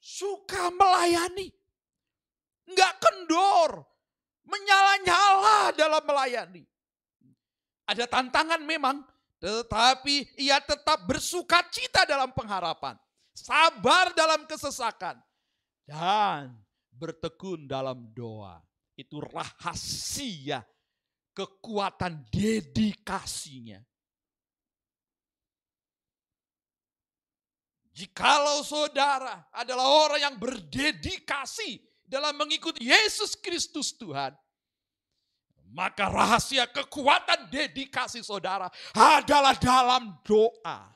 [0.00, 1.52] Suka melayani.
[2.66, 3.84] Enggak kendor.
[4.46, 6.62] Menyala-nyala dalam melayani.
[7.86, 9.02] Ada tantangan memang,
[9.42, 12.94] tetapi ia tetap bersuka cita dalam pengharapan.
[13.36, 15.18] Sabar dalam kesesakan.
[15.86, 16.56] Dan
[16.94, 18.62] bertekun dalam doa.
[18.96, 20.64] Itu rahasia
[21.36, 23.82] kekuatan dedikasinya.
[27.96, 34.36] Jikalau saudara adalah orang yang berdedikasi dalam mengikuti Yesus Kristus Tuhan,
[35.72, 40.92] maka rahasia kekuatan dedikasi saudara adalah dalam doa.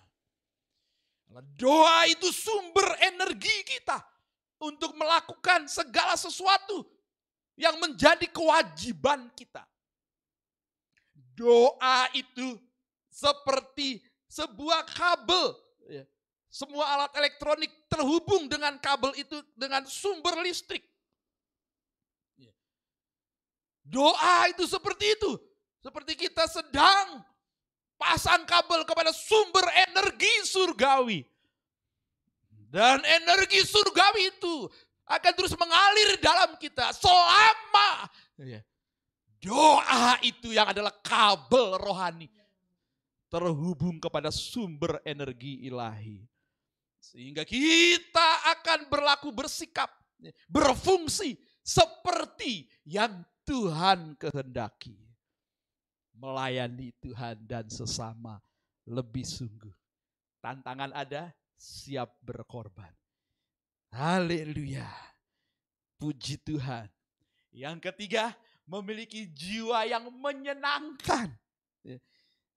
[1.57, 3.97] Doa itu sumber energi kita
[4.61, 6.85] untuk melakukan segala sesuatu
[7.57, 9.65] yang menjadi kewajiban kita.
[11.33, 12.61] Doa itu
[13.09, 15.57] seperti sebuah kabel.
[16.51, 20.83] Semua alat elektronik terhubung dengan kabel itu dengan sumber listrik.
[22.35, 22.51] Ya.
[23.87, 25.39] Doa itu seperti itu.
[25.79, 27.23] Seperti kita sedang
[27.95, 31.23] pasang kabel kepada sumber energi surgawi.
[32.51, 34.67] Dan energi surgawi itu
[35.07, 38.07] akan terus mengalir dalam kita selama
[38.39, 38.63] ya,
[39.43, 42.31] doa itu yang adalah kabel rohani
[43.27, 46.23] terhubung kepada sumber energi ilahi.
[47.11, 49.91] Sehingga kita akan berlaku bersikap,
[50.47, 54.95] berfungsi seperti yang Tuhan kehendaki.
[56.15, 58.39] Melayani Tuhan dan sesama
[58.87, 59.75] lebih sungguh.
[60.39, 62.95] Tantangan ada, siap berkorban.
[63.91, 64.87] Haleluya.
[65.99, 66.87] Puji Tuhan.
[67.51, 68.39] Yang ketiga,
[68.71, 71.35] memiliki jiwa yang menyenangkan.
[71.83, 71.99] Ya.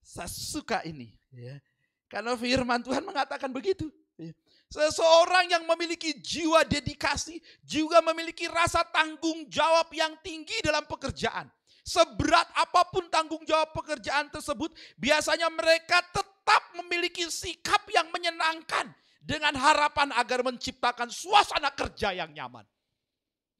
[0.06, 1.10] Saya suka ini.
[1.34, 1.58] ya.
[2.06, 3.90] Karena firman Tuhan mengatakan begitu.
[4.30, 4.32] Ya.
[4.74, 11.46] Seseorang yang memiliki jiwa dedikasi juga memiliki rasa tanggung jawab yang tinggi dalam pekerjaan.
[11.86, 18.90] Seberat apa pun tanggung jawab pekerjaan tersebut, biasanya mereka tetap memiliki sikap yang menyenangkan
[19.22, 22.66] dengan harapan agar menciptakan suasana kerja yang nyaman.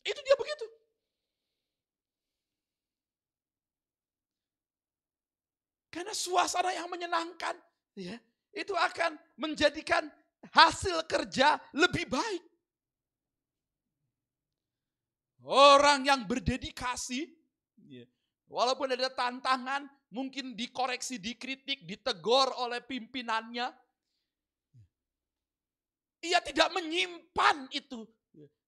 [0.02, 0.66] Itu dia begitu.
[5.94, 7.54] Karena suasana yang menyenangkan,
[7.94, 8.18] ya,
[8.50, 10.10] itu akan menjadikan
[10.52, 12.44] hasil kerja lebih baik.
[15.44, 17.28] Orang yang berdedikasi,
[17.84, 18.08] ya,
[18.48, 23.68] walaupun ada tantangan, mungkin dikoreksi, dikritik, ditegur oleh pimpinannya,
[26.24, 28.08] ia tidak menyimpan itu.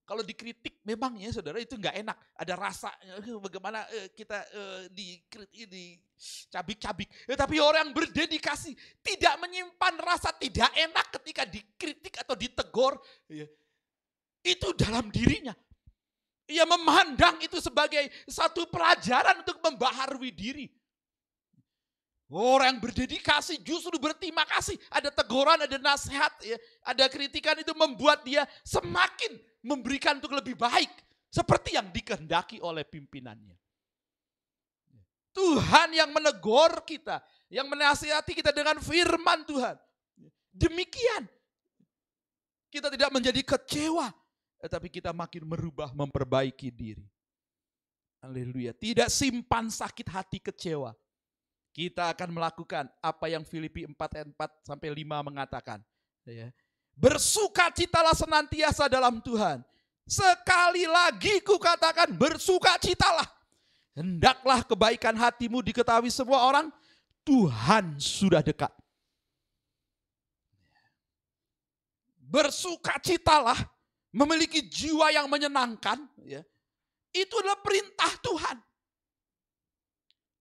[0.06, 2.18] Kalau dikritik memang ya saudara itu nggak enak.
[2.38, 5.66] Ada rasa eh, bagaimana eh, kita eh, dikritik,
[6.16, 7.10] dicabik-cabik.
[7.26, 13.02] Ya, tapi orang berdedikasi tidak menyimpan rasa tidak enak ketika dikritik atau ditegur.
[13.26, 13.50] Ya.
[14.46, 15.58] Itu dalam dirinya.
[16.46, 20.70] Ia memandang itu sebagai satu pelajaran untuk membaharui diri.
[22.30, 24.78] Orang yang berdedikasi justru berterima kasih.
[24.90, 30.94] Ada teguran, ada nasihat, ya, ada kritikan itu membuat dia semakin memberikan untuk lebih baik.
[31.34, 33.58] Seperti yang dikehendaki oleh pimpinannya.
[35.36, 37.20] Tuhan yang menegur kita,
[37.52, 39.76] yang menasihati kita dengan firman Tuhan.
[40.56, 41.28] Demikian.
[42.72, 44.16] Kita tidak menjadi kecewa,
[44.64, 47.04] tetapi kita makin merubah, memperbaiki diri.
[48.24, 48.72] Haleluya.
[48.72, 50.96] Tidak simpan sakit hati kecewa
[51.76, 55.84] kita akan melakukan apa yang Filipi 4 ayat 4 sampai 5 mengatakan.
[56.24, 56.56] Ya.
[56.96, 59.60] Bersukacitalah senantiasa dalam Tuhan.
[60.08, 63.28] Sekali lagi ku katakan bersukacitalah.
[63.96, 66.68] Hendaklah kebaikan hatimu diketahui semua orang.
[67.26, 68.70] Tuhan sudah dekat.
[72.26, 73.58] Bersukacitalah,
[74.14, 76.06] memiliki jiwa yang menyenangkan.
[76.28, 76.44] Ya.
[77.16, 78.58] Itu adalah perintah Tuhan.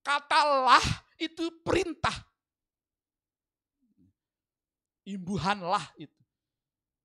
[0.04, 0.84] Katalah
[1.16, 2.12] itu perintah.
[5.08, 6.13] Imbuhanlah itu.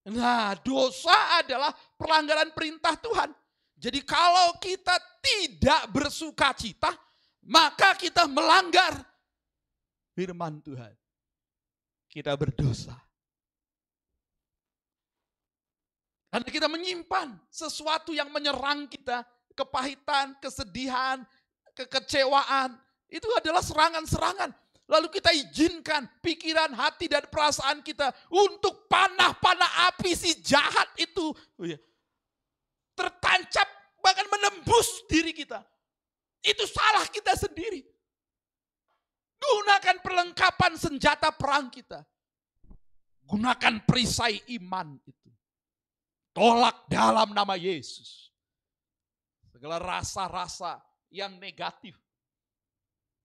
[0.09, 3.29] Nah, dosa adalah pelanggaran perintah Tuhan.
[3.79, 6.91] Jadi kalau kita tidak bersuka cita,
[7.47, 8.99] maka kita melanggar
[10.17, 10.91] firman Tuhan.
[12.09, 12.97] Kita berdosa.
[16.29, 19.25] Karena kita menyimpan sesuatu yang menyerang kita,
[19.57, 21.25] kepahitan, kesedihan,
[21.73, 22.77] kekecewaan,
[23.09, 24.53] itu adalah serangan-serangan.
[24.89, 31.29] Lalu kita izinkan pikiran, hati, dan perasaan kita untuk panah-panah api si jahat itu.
[31.29, 31.77] Oh ya,
[32.97, 33.69] tertancap
[34.01, 35.61] bahkan menembus diri kita.
[36.41, 37.85] Itu salah kita sendiri.
[39.39, 42.01] Gunakan perlengkapan senjata perang kita.
[43.29, 45.29] Gunakan perisai iman itu.
[46.33, 48.33] Tolak dalam nama Yesus.
[49.53, 50.81] Segala rasa-rasa
[51.13, 51.93] yang negatif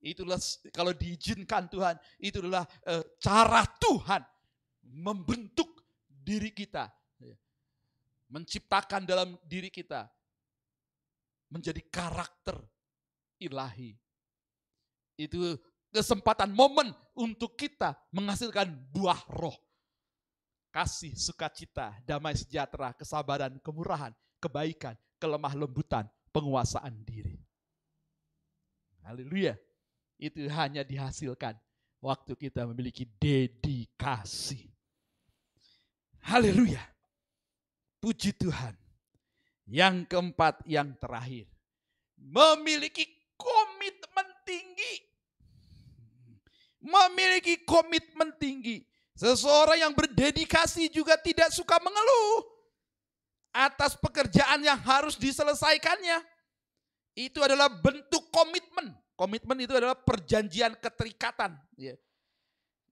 [0.05, 0.37] Itulah
[0.69, 4.21] kalau diizinkan Tuhan, itu adalah uh, cara Tuhan
[5.01, 6.93] membentuk diri kita.
[8.29, 10.05] Menciptakan dalam diri kita
[11.49, 12.61] menjadi karakter
[13.41, 13.97] ilahi.
[15.17, 15.57] Itu
[15.89, 19.57] kesempatan momen untuk kita menghasilkan buah roh.
[20.75, 24.11] Kasih, sukacita, damai sejahtera, kesabaran, kemurahan,
[24.43, 27.39] kebaikan, kelemah lembutan, penguasaan diri.
[29.07, 29.55] Haleluya
[30.19, 31.59] itu hanya dihasilkan
[32.05, 34.69] waktu kita memiliki dedikasi.
[36.25, 36.81] Haleluya.
[38.01, 38.77] Puji Tuhan.
[39.65, 41.49] Yang keempat, yang terakhir.
[42.15, 43.05] memiliki
[43.37, 44.95] komitmen tinggi.
[46.85, 48.85] Memiliki komitmen tinggi.
[49.15, 52.45] Seseorang yang berdedikasi juga tidak suka mengeluh
[53.55, 56.19] atas pekerjaan yang harus diselesaikannya.
[57.15, 58.91] Itu adalah bentuk komitmen.
[59.15, 61.55] Komitmen itu adalah perjanjian keterikatan.
[61.79, 61.95] ya.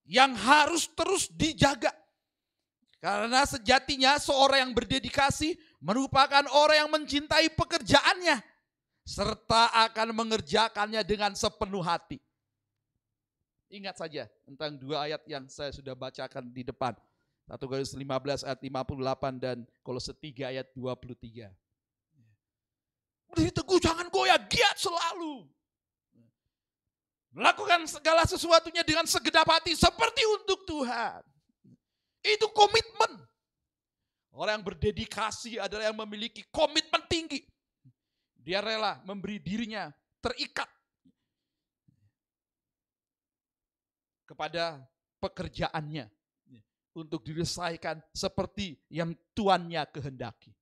[0.06, 1.90] Yang harus terus dijaga.
[3.02, 8.38] Karena sejatinya seorang yang berdedikasi merupakan orang yang mencintai pekerjaannya.
[9.02, 12.22] Serta akan mengerjakannya dengan sepenuh hati.
[13.72, 16.94] Ingat saja tentang dua ayat yang saya sudah bacakan di depan.
[17.50, 21.50] 1 Korintus 15 ayat 58 dan Kolose 3 ayat 23.
[23.32, 25.48] Berdiri teguh, jangan goyah, giat selalu.
[27.32, 31.24] Melakukan segala sesuatunya dengan segenap hati seperti untuk Tuhan.
[32.20, 33.24] Itu komitmen.
[34.36, 37.40] Orang yang berdedikasi adalah yang memiliki komitmen tinggi.
[38.36, 39.88] Dia rela memberi dirinya
[40.20, 40.68] terikat
[44.28, 44.80] kepada
[45.20, 46.08] pekerjaannya
[46.92, 50.52] untuk diselesaikan seperti yang tuannya kehendaki.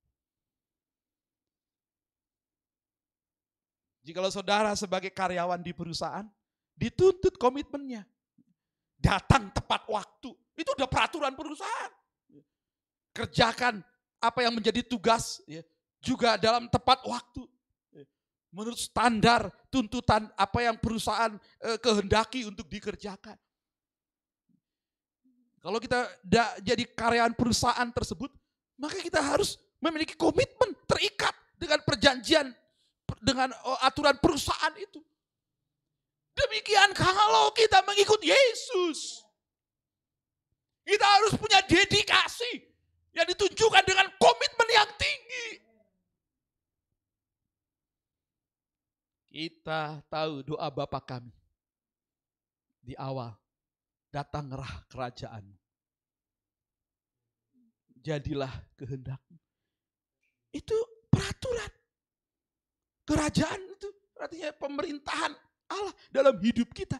[4.01, 6.27] Jikalau saudara sebagai karyawan di perusahaan,
[6.81, 8.09] dituntut komitmennya.
[8.97, 10.33] Datang tepat waktu.
[10.57, 11.93] Itu udah peraturan perusahaan.
[13.13, 13.85] Kerjakan
[14.21, 15.61] apa yang menjadi tugas ya,
[16.01, 17.45] juga dalam tepat waktu.
[18.51, 23.39] Menurut standar tuntutan apa yang perusahaan eh, kehendaki untuk dikerjakan.
[25.61, 28.33] Kalau kita da, jadi karyawan perusahaan tersebut,
[28.81, 32.49] maka kita harus memiliki komitmen terikat dengan perjanjian
[33.21, 35.05] dengan oh, aturan perusahaan itu.
[36.35, 39.27] Demikian kalau kita mengikut Yesus.
[40.87, 42.67] Kita harus punya dedikasi
[43.15, 45.49] yang ditunjukkan dengan komitmen yang tinggi.
[49.31, 51.31] Kita tahu doa Bapa kami
[52.83, 53.31] di awal
[54.11, 55.47] datanglah kerajaan.
[58.01, 59.39] Jadilah kehendakmu.
[60.51, 60.75] Itu
[61.13, 61.71] peraturan.
[63.07, 65.33] Kerajaan itu artinya pemerintahan
[65.71, 66.99] Allah dalam hidup kita.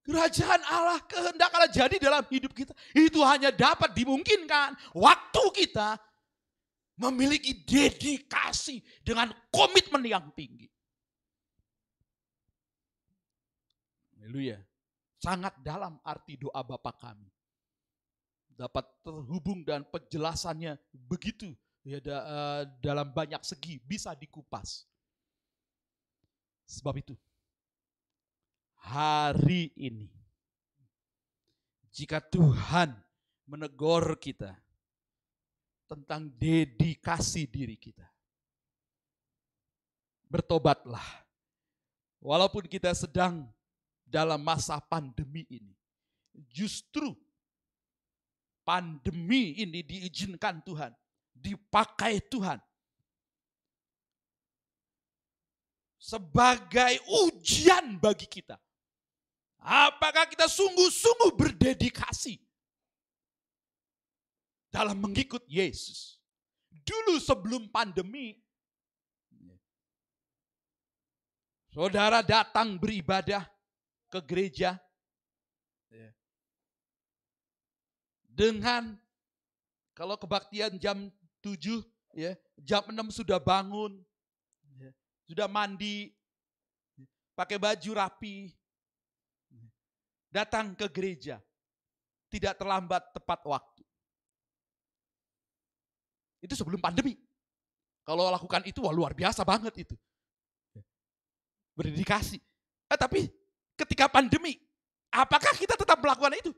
[0.00, 2.74] Kerajaan Allah, kehendak Allah jadi dalam hidup kita.
[2.96, 6.00] Itu hanya dapat dimungkinkan waktu kita
[6.98, 10.68] memiliki dedikasi dengan komitmen yang tinggi.
[14.20, 14.60] Haleluya.
[15.20, 17.28] Sangat dalam arti doa Bapa kami.
[18.56, 24.84] Dapat terhubung dan penjelasannya begitu ya da- eh, dalam banyak segi bisa dikupas.
[26.68, 27.16] Sebab itu
[28.80, 30.08] hari ini
[31.92, 32.96] jika Tuhan
[33.44, 34.56] menegur kita
[35.90, 38.06] tentang dedikasi diri kita.
[40.30, 41.26] Bertobatlah.
[42.22, 43.50] Walaupun kita sedang
[44.06, 45.74] dalam masa pandemi ini.
[46.46, 47.10] Justru
[48.62, 50.94] pandemi ini diizinkan Tuhan,
[51.34, 52.62] dipakai Tuhan
[55.98, 58.56] sebagai ujian bagi kita.
[59.60, 62.40] Apakah kita sungguh-sungguh berdedikasi
[64.72, 66.16] dalam mengikut Yesus?
[66.72, 68.40] Dulu sebelum pandemi,
[71.68, 73.44] saudara datang beribadah
[74.08, 74.80] ke gereja
[78.40, 78.96] dengan
[79.92, 81.12] kalau kebaktian jam
[81.44, 81.84] 7
[82.16, 82.32] ya,
[82.64, 84.00] jam 6 sudah bangun,
[84.80, 84.90] ya,
[85.28, 86.16] sudah mandi,
[87.36, 88.56] pakai baju rapi,
[90.30, 91.42] datang ke gereja.
[92.30, 93.82] Tidak terlambat tepat waktu.
[96.40, 97.18] Itu sebelum pandemi.
[98.06, 99.94] Kalau lakukan itu wah luar biasa banget itu.
[101.74, 102.38] Berdedikasi.
[102.90, 103.28] Eh, tapi
[103.76, 104.56] ketika pandemi,
[105.10, 106.50] apakah kita tetap melakukan itu?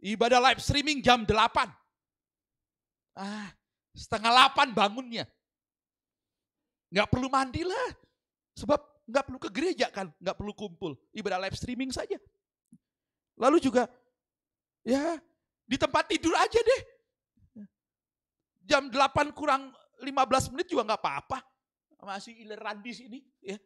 [0.00, 1.68] Ibadah live streaming jam 8.
[3.20, 3.52] Ah,
[3.92, 5.28] setengah 8 bangunnya.
[6.90, 7.88] Nggak perlu mandi lah.
[8.56, 8.80] Sebab
[9.10, 10.94] nggak perlu ke gereja kan, nggak perlu kumpul.
[11.10, 12.16] Ibadah live streaming saja.
[13.34, 13.90] Lalu juga,
[14.86, 15.18] ya
[15.70, 16.82] di tempat tidur aja deh.
[18.66, 19.70] Jam 8 kurang
[20.02, 21.38] 15 menit juga nggak apa-apa.
[22.02, 23.18] Masih ileran di sini.
[23.42, 23.58] Ya.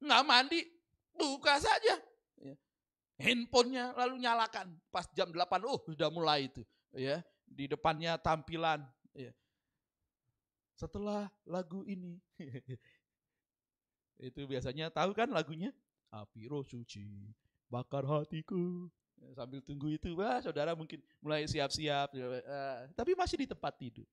[0.00, 0.60] Nggak mandi,
[1.12, 2.00] buka saja.
[2.40, 2.54] Ya.
[3.20, 4.72] Handphonenya lalu nyalakan.
[4.88, 6.64] Pas jam 8, oh sudah mulai itu.
[6.96, 8.80] ya Di depannya tampilan.
[9.12, 9.32] Ya.
[10.76, 12.16] Setelah lagu ini.
[14.22, 15.74] itu biasanya tahu kan lagunya?
[16.14, 17.34] Api roh suci,
[17.66, 18.86] bakar hatiku.
[19.34, 22.10] Sambil tunggu itu, wah saudara mungkin mulai siap-siap.
[22.14, 24.06] eh, tapi masih di tempat tidur.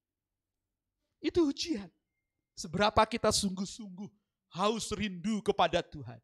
[1.21, 1.89] Itu ujian.
[2.53, 4.09] Seberapa kita sungguh-sungguh
[4.53, 6.19] haus rindu kepada Tuhan.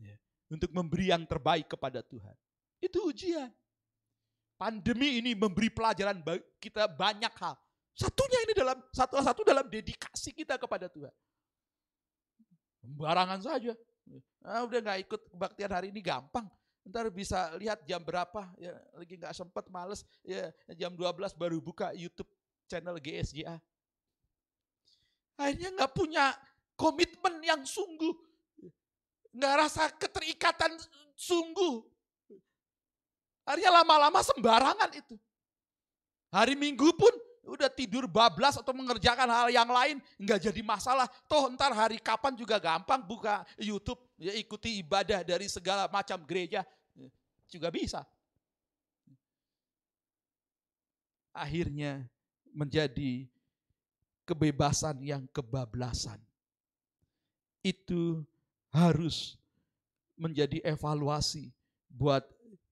[0.00, 0.16] Ya,
[0.48, 2.36] Untuk memberi yang terbaik kepada Tuhan.
[2.80, 3.52] Itu ujian.
[4.56, 6.20] Pandemi ini memberi pelajaran
[6.60, 7.56] kita banyak hal.
[7.96, 11.12] Satunya ini dalam satu satu dalam dedikasi kita kepada Tuhan.
[12.80, 13.72] Sembarangan saja.
[14.40, 16.48] Ah, udah nggak ikut kebaktian hari ini gampang.
[16.88, 21.92] Ntar bisa lihat jam berapa, ya lagi nggak sempet males, ya jam 12 baru buka
[21.92, 22.28] YouTube
[22.64, 23.60] channel GSJA.
[25.36, 26.32] Akhirnya nggak punya
[26.80, 28.16] komitmen yang sungguh,
[29.36, 30.72] nggak rasa keterikatan
[31.12, 31.84] sungguh.
[33.44, 35.20] Akhirnya lama-lama sembarangan itu.
[36.32, 37.12] Hari Minggu pun
[37.44, 41.08] udah tidur bablas atau mengerjakan hal yang lain nggak jadi masalah.
[41.24, 46.64] Toh ntar hari kapan juga gampang buka YouTube, ya ikuti ibadah dari segala macam gereja
[47.48, 48.04] juga bisa.
[51.32, 52.04] Akhirnya
[52.52, 53.24] menjadi
[54.26, 56.18] kebebasan yang kebablasan.
[57.60, 58.24] Itu
[58.72, 59.36] harus
[60.16, 61.52] menjadi evaluasi
[61.90, 62.24] buat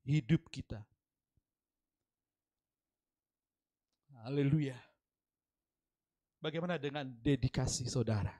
[0.06, 0.87] hidup kita.
[4.26, 4.78] Haleluya.
[6.38, 8.34] Bagaimana dengan dedikasi saudara?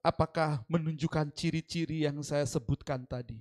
[0.00, 3.38] Apakah menunjukkan ciri-ciri yang saya sebutkan tadi?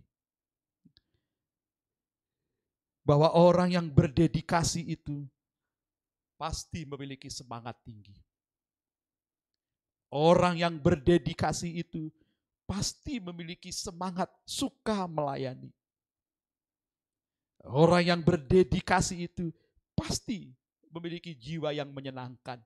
[3.05, 5.25] Bahwa orang yang berdedikasi itu
[6.37, 8.13] pasti memiliki semangat tinggi.
[10.09, 12.09] Orang yang berdedikasi itu
[12.69, 15.73] pasti memiliki semangat suka melayani.
[17.65, 19.49] Orang yang berdedikasi itu
[19.99, 20.47] pasti
[20.95, 22.63] memiliki jiwa yang menyenangkan.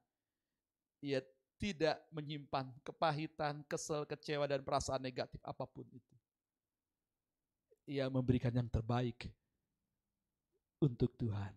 [1.02, 1.20] Ia
[1.58, 6.16] tidak menyimpan kepahitan, kesel, kecewa, dan perasaan negatif apa pun itu.
[7.90, 9.28] Ia memberikan yang terbaik
[10.80, 11.52] untuk Tuhan.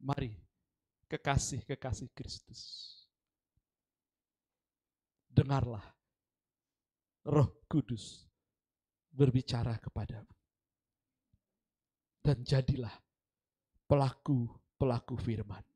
[0.00, 0.32] Mari,
[1.08, 2.60] kekasih-kekasih Kristus.
[5.28, 5.84] Dengarlah
[7.28, 8.24] roh kudus
[9.12, 10.32] berbicara kepadamu.
[12.20, 12.92] Dan jadilah
[13.90, 15.66] pelaku-pelaku firman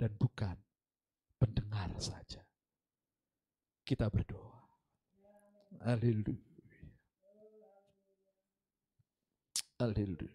[0.00, 0.56] dan bukan
[1.36, 2.40] pendengar saja.
[3.84, 4.64] Kita berdoa.
[5.84, 6.40] Haleluya.
[9.76, 10.32] Haleluya.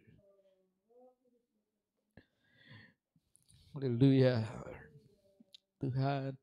[3.73, 4.35] Haleluya.
[5.81, 6.37] Tuhan.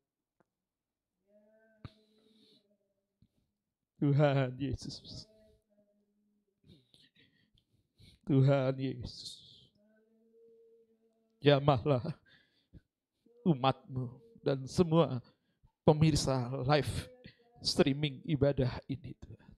[4.02, 5.30] Tuhan Yesus.
[8.26, 9.49] Tuhan Yesus.
[11.40, 12.04] Jamahlah
[13.48, 14.12] umatmu
[14.44, 15.24] dan semua
[15.80, 17.08] pemirsa live
[17.64, 19.50] streaming ibadah ini Tuhan.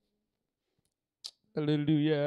[1.58, 2.24] Haleluya.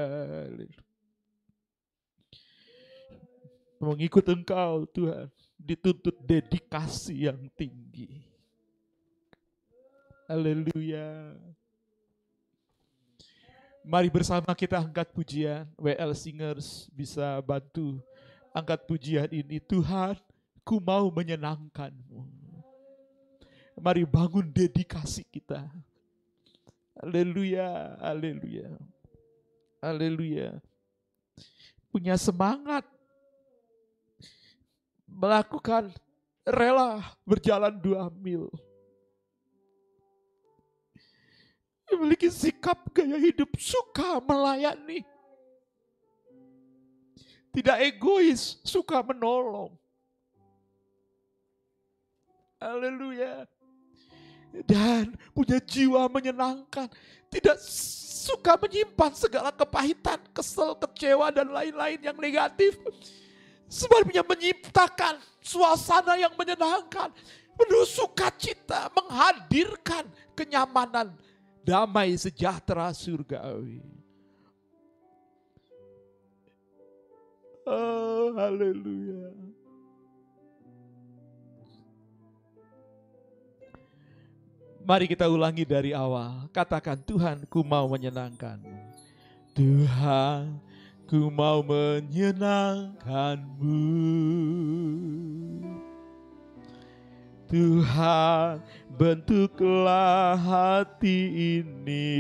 [3.80, 8.28] Mengikut engkau Tuhan dituntut dedikasi yang tinggi.
[10.28, 11.38] Haleluya.
[13.86, 15.70] Mari bersama kita angkat pujian.
[15.78, 18.02] WL Singers bisa bantu
[18.56, 19.60] angkat pujian ini.
[19.60, 20.16] Tuhan,
[20.64, 22.24] ku mau menyenangkanmu.
[23.76, 25.68] Mari bangun dedikasi kita.
[26.96, 28.72] Haleluya, haleluya.
[29.84, 30.64] Haleluya.
[31.92, 32.88] Punya semangat
[35.04, 35.92] melakukan
[36.48, 38.48] rela berjalan dua mil.
[41.92, 45.15] Memiliki sikap gaya hidup suka melayani.
[47.56, 49.72] Tidak egois, suka menolong.
[52.60, 53.48] Haleluya.
[54.68, 56.92] Dan punya jiwa menyenangkan.
[57.32, 57.56] Tidak
[58.26, 62.76] suka menyimpan segala kepahitan, kesel, kecewa, dan lain-lain yang negatif.
[63.72, 67.12] Sebenarnya menciptakan suasana yang menyenangkan.
[67.56, 70.04] Penuh sukacita, menghadirkan
[70.36, 71.16] kenyamanan,
[71.64, 73.80] damai sejahtera surgawi.
[77.66, 79.34] Oh, haleluya.
[84.86, 86.46] Mari kita ulangi dari awal.
[86.54, 88.70] Katakan Tuhan, ku mau menyenangkanmu.
[89.58, 90.62] Tuhan,
[91.10, 93.82] ku mau menyenangkanmu.
[97.50, 98.62] Tuhan,
[98.94, 101.18] bentuklah hati
[101.66, 102.14] ini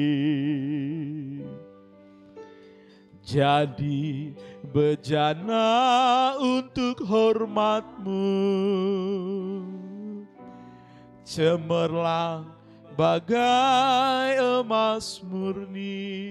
[3.25, 4.37] jadi
[4.69, 5.65] bejana
[6.37, 8.29] untuk hormatmu.
[11.25, 12.53] Cemerlang
[12.93, 16.21] bagai emas murni.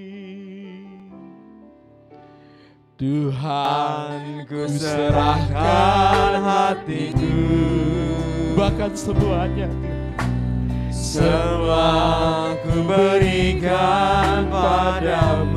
[2.94, 7.42] Tuhan Ku serahkan hatiku.
[8.54, 9.66] Bahkan semuanya
[10.94, 15.53] Semua ku berikan padamu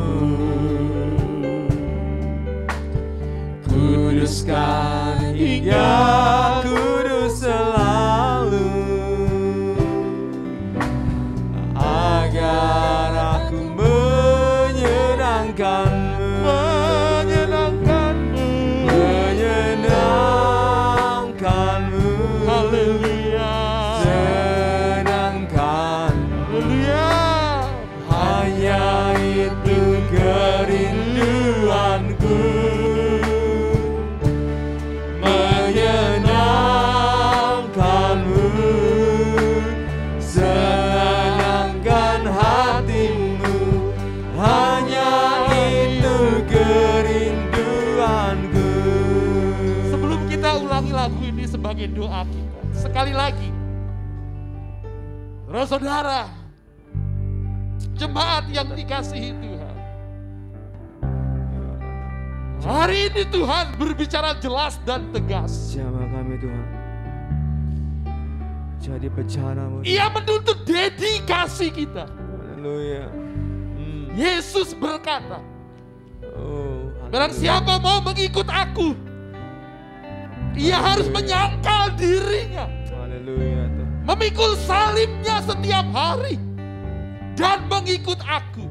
[4.38, 4.97] sky.
[55.68, 56.32] Saudara,
[58.00, 59.76] jemaat yang dikasihi Tuhan.
[62.64, 65.72] Hari ini Tuhan berbicara jelas dan tegas.
[65.78, 66.68] Jamah kami Tuhan
[68.82, 72.08] Jadi bencanamu Ia menuntut dedikasi kita.
[72.08, 73.06] Haleluya
[73.78, 74.10] Hmm.
[74.18, 75.38] Yesus berkata,
[76.34, 78.98] Oh, Barang siapa mau mengikut aku,
[80.58, 83.57] ia harus menyangkal dirinya, Haleluya
[84.08, 86.40] memikul salibnya setiap hari,
[87.36, 88.64] dan mengikut aku.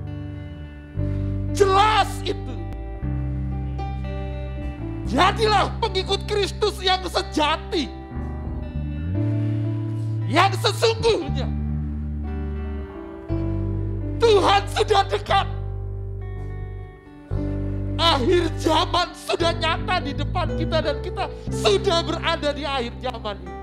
[1.52, 2.56] Jelas itu.
[5.06, 7.86] Jadilah pengikut Kristus yang sejati,
[10.26, 11.46] yang sesungguhnya.
[14.16, 15.46] Tuhan sudah dekat.
[17.96, 23.55] Akhir zaman sudah nyata di depan kita dan kita sudah berada di akhir zaman ini.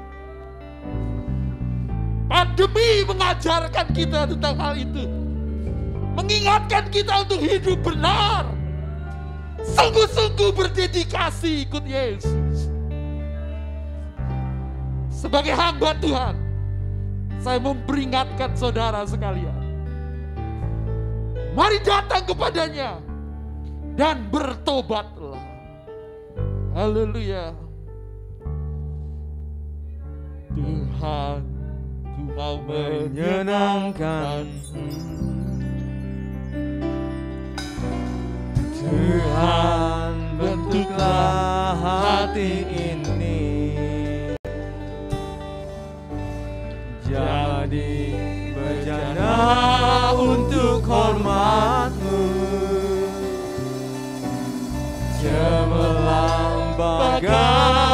[2.34, 5.06] Pandemi mengajarkan kita tentang hal itu.
[6.18, 8.50] Mengingatkan kita untuk hidup benar.
[9.62, 12.74] Sungguh-sungguh berdedikasi ikut Yesus.
[15.14, 16.34] Sebagai hamba Tuhan,
[17.38, 19.62] saya memperingatkan saudara sekalian.
[21.54, 22.98] Mari datang kepadanya
[23.94, 25.38] dan bertobatlah.
[26.74, 27.54] Haleluya.
[30.58, 31.53] Tuhan,
[32.32, 34.48] mau menyenangkan menyenangkan.
[38.80, 43.76] Tuhan bentuklah hati ini.
[47.08, 48.16] Jadi
[48.56, 49.36] bejana
[50.16, 52.24] untuk hormatmu.
[55.24, 57.93] Cemerlang bagai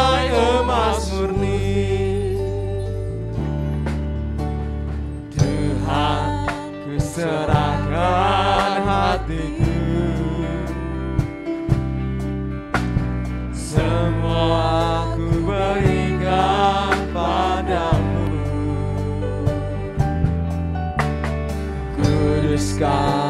[22.80, 23.28] sky.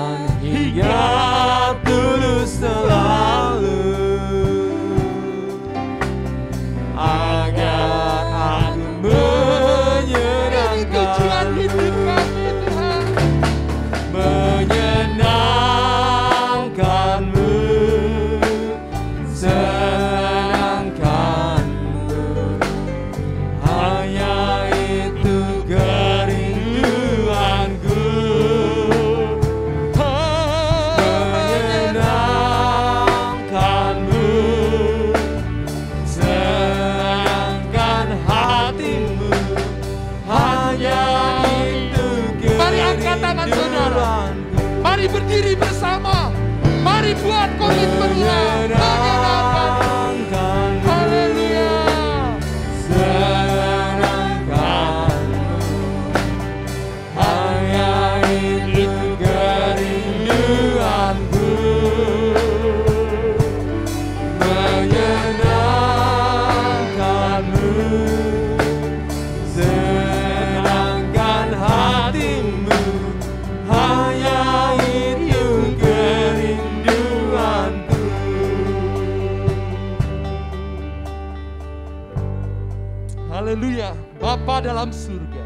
[83.40, 85.46] Haleluya Bapa dalam surga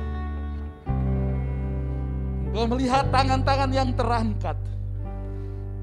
[2.50, 4.58] Engkau melihat tangan-tangan yang terangkat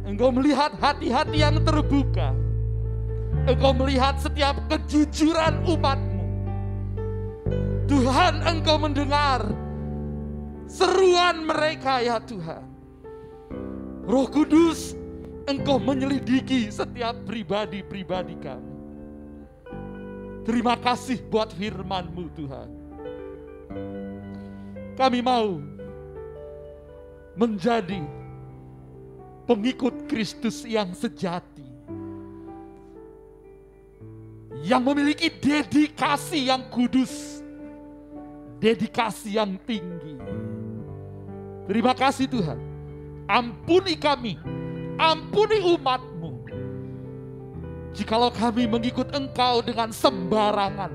[0.03, 2.35] Engkau melihat hati-hati yang terbuka.
[3.47, 6.27] Engkau melihat setiap kejujuran umatmu.
[7.87, 9.47] Tuhan engkau mendengar
[10.67, 12.67] seruan mereka ya Tuhan.
[14.03, 14.99] Roh Kudus,
[15.47, 18.70] engkau menyelidiki setiap pribadi-pribadi kami.
[20.41, 22.69] Terima kasih buat firman-Mu Tuhan.
[24.97, 25.61] Kami mau
[27.37, 28.05] menjadi
[29.49, 31.65] pengikut Kristus yang sejati.
[34.61, 37.41] Yang memiliki dedikasi yang kudus.
[38.61, 40.21] Dedikasi yang tinggi.
[41.65, 42.61] Terima kasih Tuhan.
[43.25, 44.37] Ampuni kami.
[45.01, 46.30] Ampuni umatmu.
[47.91, 50.93] Jikalau kami mengikut engkau dengan sembarangan.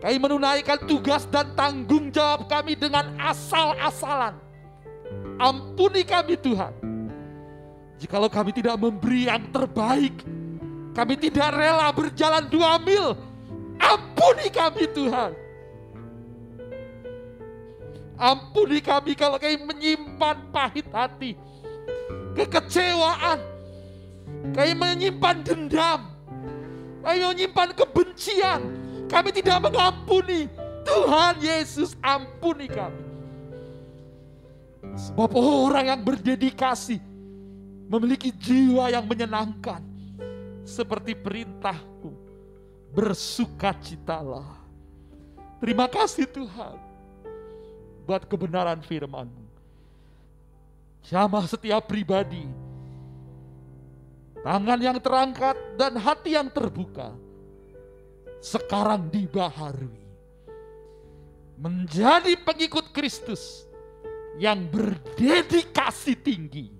[0.00, 4.32] Kami menunaikan tugas dan tanggung jawab kami dengan asal-asalan.
[5.36, 6.72] Ampuni kami Tuhan.
[8.00, 10.24] Jikalau kami tidak memberi yang terbaik,
[10.96, 13.12] kami tidak rela berjalan dua mil.
[13.76, 15.36] Ampuni kami Tuhan.
[18.20, 21.36] Ampuni kami kalau kami menyimpan pahit hati,
[22.36, 23.40] kekecewaan,
[24.56, 26.00] kami menyimpan dendam,
[27.04, 28.60] kami menyimpan kebencian,
[29.06, 30.48] kami tidak mengampuni.
[30.80, 33.04] Tuhan Yesus ampuni kami.
[34.96, 36.98] Sebab orang yang berdedikasi
[37.86, 39.82] memiliki jiwa yang menyenangkan.
[40.64, 42.14] Seperti perintahku,
[42.94, 44.60] bersukacitalah.
[45.58, 46.78] Terima kasih Tuhan
[48.06, 49.44] buat kebenaran firman-Mu.
[51.10, 52.46] Jamah setiap pribadi,
[54.40, 57.12] tangan yang terangkat dan hati yang terbuka,
[58.40, 60.00] sekarang dibaharui.
[61.60, 63.68] Menjadi pengikut Kristus
[64.40, 66.72] yang berdedikasi tinggi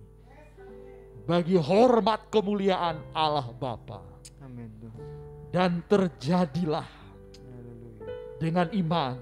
[1.29, 4.01] bagi hormat kemuliaan Allah Bapa
[4.41, 4.73] Amin
[5.53, 8.09] dan terjadilah Haleluya.
[8.41, 9.17] dengan iman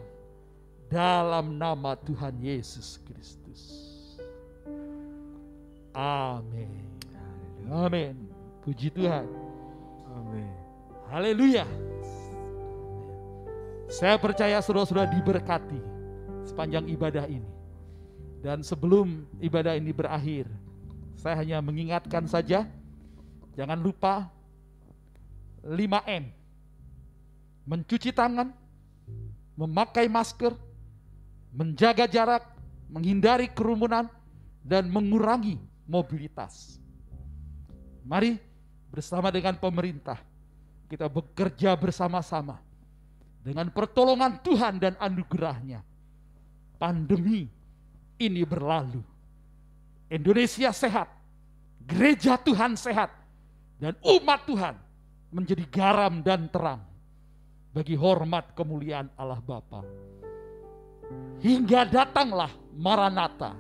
[0.89, 3.61] dalam nama Tuhan Yesus Kristus.
[5.93, 6.89] Amin.
[7.69, 8.28] Amin.
[8.69, 9.25] Puji Tuhan.
[10.13, 10.45] Amin.
[11.09, 11.65] Haleluya.
[13.89, 15.81] Saya percaya saudara-saudara diberkati
[16.45, 17.49] sepanjang ibadah ini.
[18.45, 20.45] Dan sebelum ibadah ini berakhir,
[21.17, 22.69] saya hanya mengingatkan saja,
[23.57, 24.29] jangan lupa
[25.65, 26.29] 5M.
[27.65, 28.53] Mencuci tangan,
[29.57, 30.53] memakai masker,
[31.57, 32.45] menjaga jarak,
[32.93, 34.13] menghindari kerumunan,
[34.61, 35.57] dan mengurangi
[35.89, 36.77] mobilitas.
[38.05, 38.48] Mari
[38.89, 40.19] bersama dengan pemerintah,
[40.89, 42.59] kita bekerja bersama-sama
[43.45, 45.85] dengan pertolongan Tuhan dan anugerahnya.
[46.79, 47.49] Pandemi
[48.19, 49.03] ini berlalu.
[50.09, 51.09] Indonesia sehat,
[51.85, 53.13] gereja Tuhan sehat,
[53.77, 54.75] dan umat Tuhan
[55.29, 56.81] menjadi garam dan terang
[57.77, 59.85] bagi hormat kemuliaan Allah Bapa.
[61.45, 63.55] Hingga datanglah Maranatha.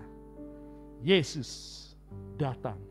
[1.05, 1.77] Yesus
[2.35, 2.88] datang.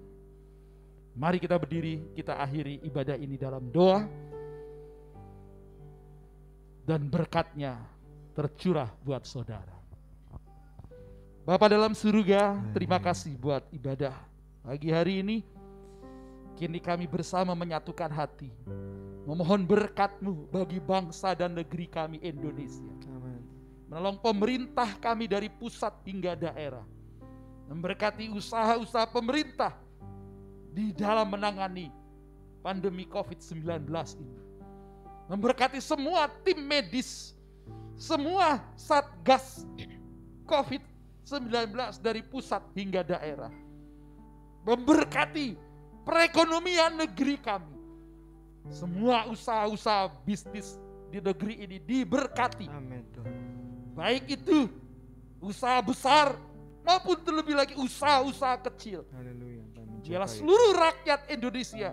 [1.17, 4.05] Mari kita berdiri, kita akhiri ibadah ini dalam doa.
[6.85, 7.81] Dan berkatnya
[8.37, 9.73] tercurah buat saudara.
[11.41, 14.13] Bapak dalam surga, terima kasih buat ibadah
[14.61, 15.37] pagi hari ini.
[16.53, 18.53] Kini kami bersama menyatukan hati.
[19.25, 22.93] Memohon berkatmu bagi bangsa dan negeri kami Indonesia.
[23.89, 26.85] Menolong pemerintah kami dari pusat hingga daerah.
[27.67, 29.86] Memberkati usaha-usaha pemerintah
[30.71, 31.91] di dalam menangani
[32.63, 33.87] pandemi COVID-19
[34.19, 34.39] ini.
[35.27, 37.35] Memberkati semua tim medis,
[37.99, 39.67] semua satgas
[40.47, 43.51] COVID-19 dari pusat hingga daerah.
[44.63, 45.59] Memberkati
[46.07, 47.75] perekonomian negeri kami.
[48.67, 52.67] Semua usaha-usaha bisnis di negeri ini diberkati.
[52.67, 53.35] Amin Tuhan.
[53.95, 54.67] Baik itu
[55.39, 56.35] usaha besar
[56.83, 59.03] maupun terlebih lagi usaha-usaha kecil.
[59.11, 59.63] Haleluya.
[59.75, 60.39] Kami Biarlah mencapai.
[60.39, 61.91] seluruh rakyat Indonesia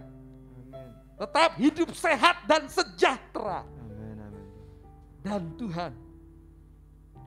[1.14, 3.62] tetap hidup sehat dan sejahtera.
[5.24, 5.92] Dan Tuhan,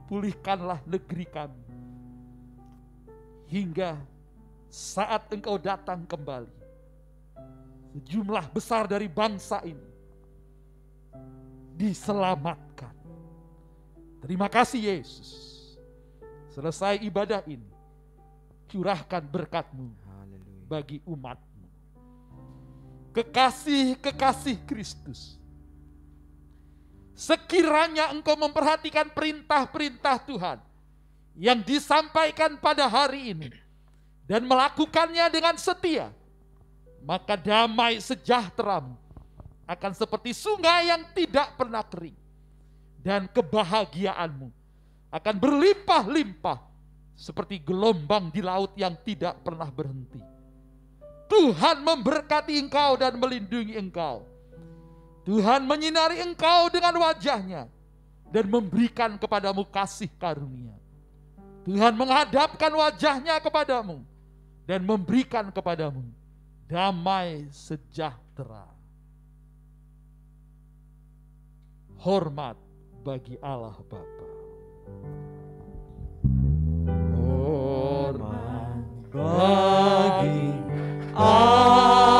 [0.05, 1.65] pulihkanlah negeri kami.
[3.47, 3.97] Hingga
[4.69, 6.51] saat engkau datang kembali.
[7.97, 9.88] Sejumlah besar dari bangsa ini
[11.77, 12.93] diselamatkan.
[14.22, 15.30] Terima kasih Yesus.
[16.53, 17.69] Selesai ibadah ini,
[18.69, 20.06] curahkan berkatmu.
[20.68, 21.65] Bagi umatmu.
[23.15, 25.39] Kekasih-kekasih Kristus.
[27.18, 30.61] Sekiranya engkau memperhatikan perintah-perintah Tuhan
[31.34, 33.49] yang disampaikan pada hari ini
[34.30, 36.14] dan melakukannya dengan setia,
[37.02, 38.94] maka damai sejahteramu
[39.65, 42.14] akan seperti sungai yang tidak pernah kering.
[43.02, 44.52] Dan kebahagiaanmu
[45.15, 46.60] akan berlimpah-limpah
[47.15, 50.36] seperti gelombang di laut yang tidak pernah berhenti.
[51.27, 54.23] Tuhan memberkati engkau dan melindungi engkau.
[55.27, 57.67] Tuhan menyinari engkau dengan wajahnya
[58.31, 60.75] dan memberikan kepadamu kasih karunia.
[61.67, 64.07] Tuhan menghadapkan wajahnya kepadamu
[64.63, 66.07] dan memberikan kepadamu
[66.67, 68.71] damai sejahtera.
[71.99, 72.55] Hormat
[73.03, 74.27] bagi Allah Bapa.
[77.19, 78.79] Hormat
[79.11, 80.66] bagi
[81.19, 82.16] Amen.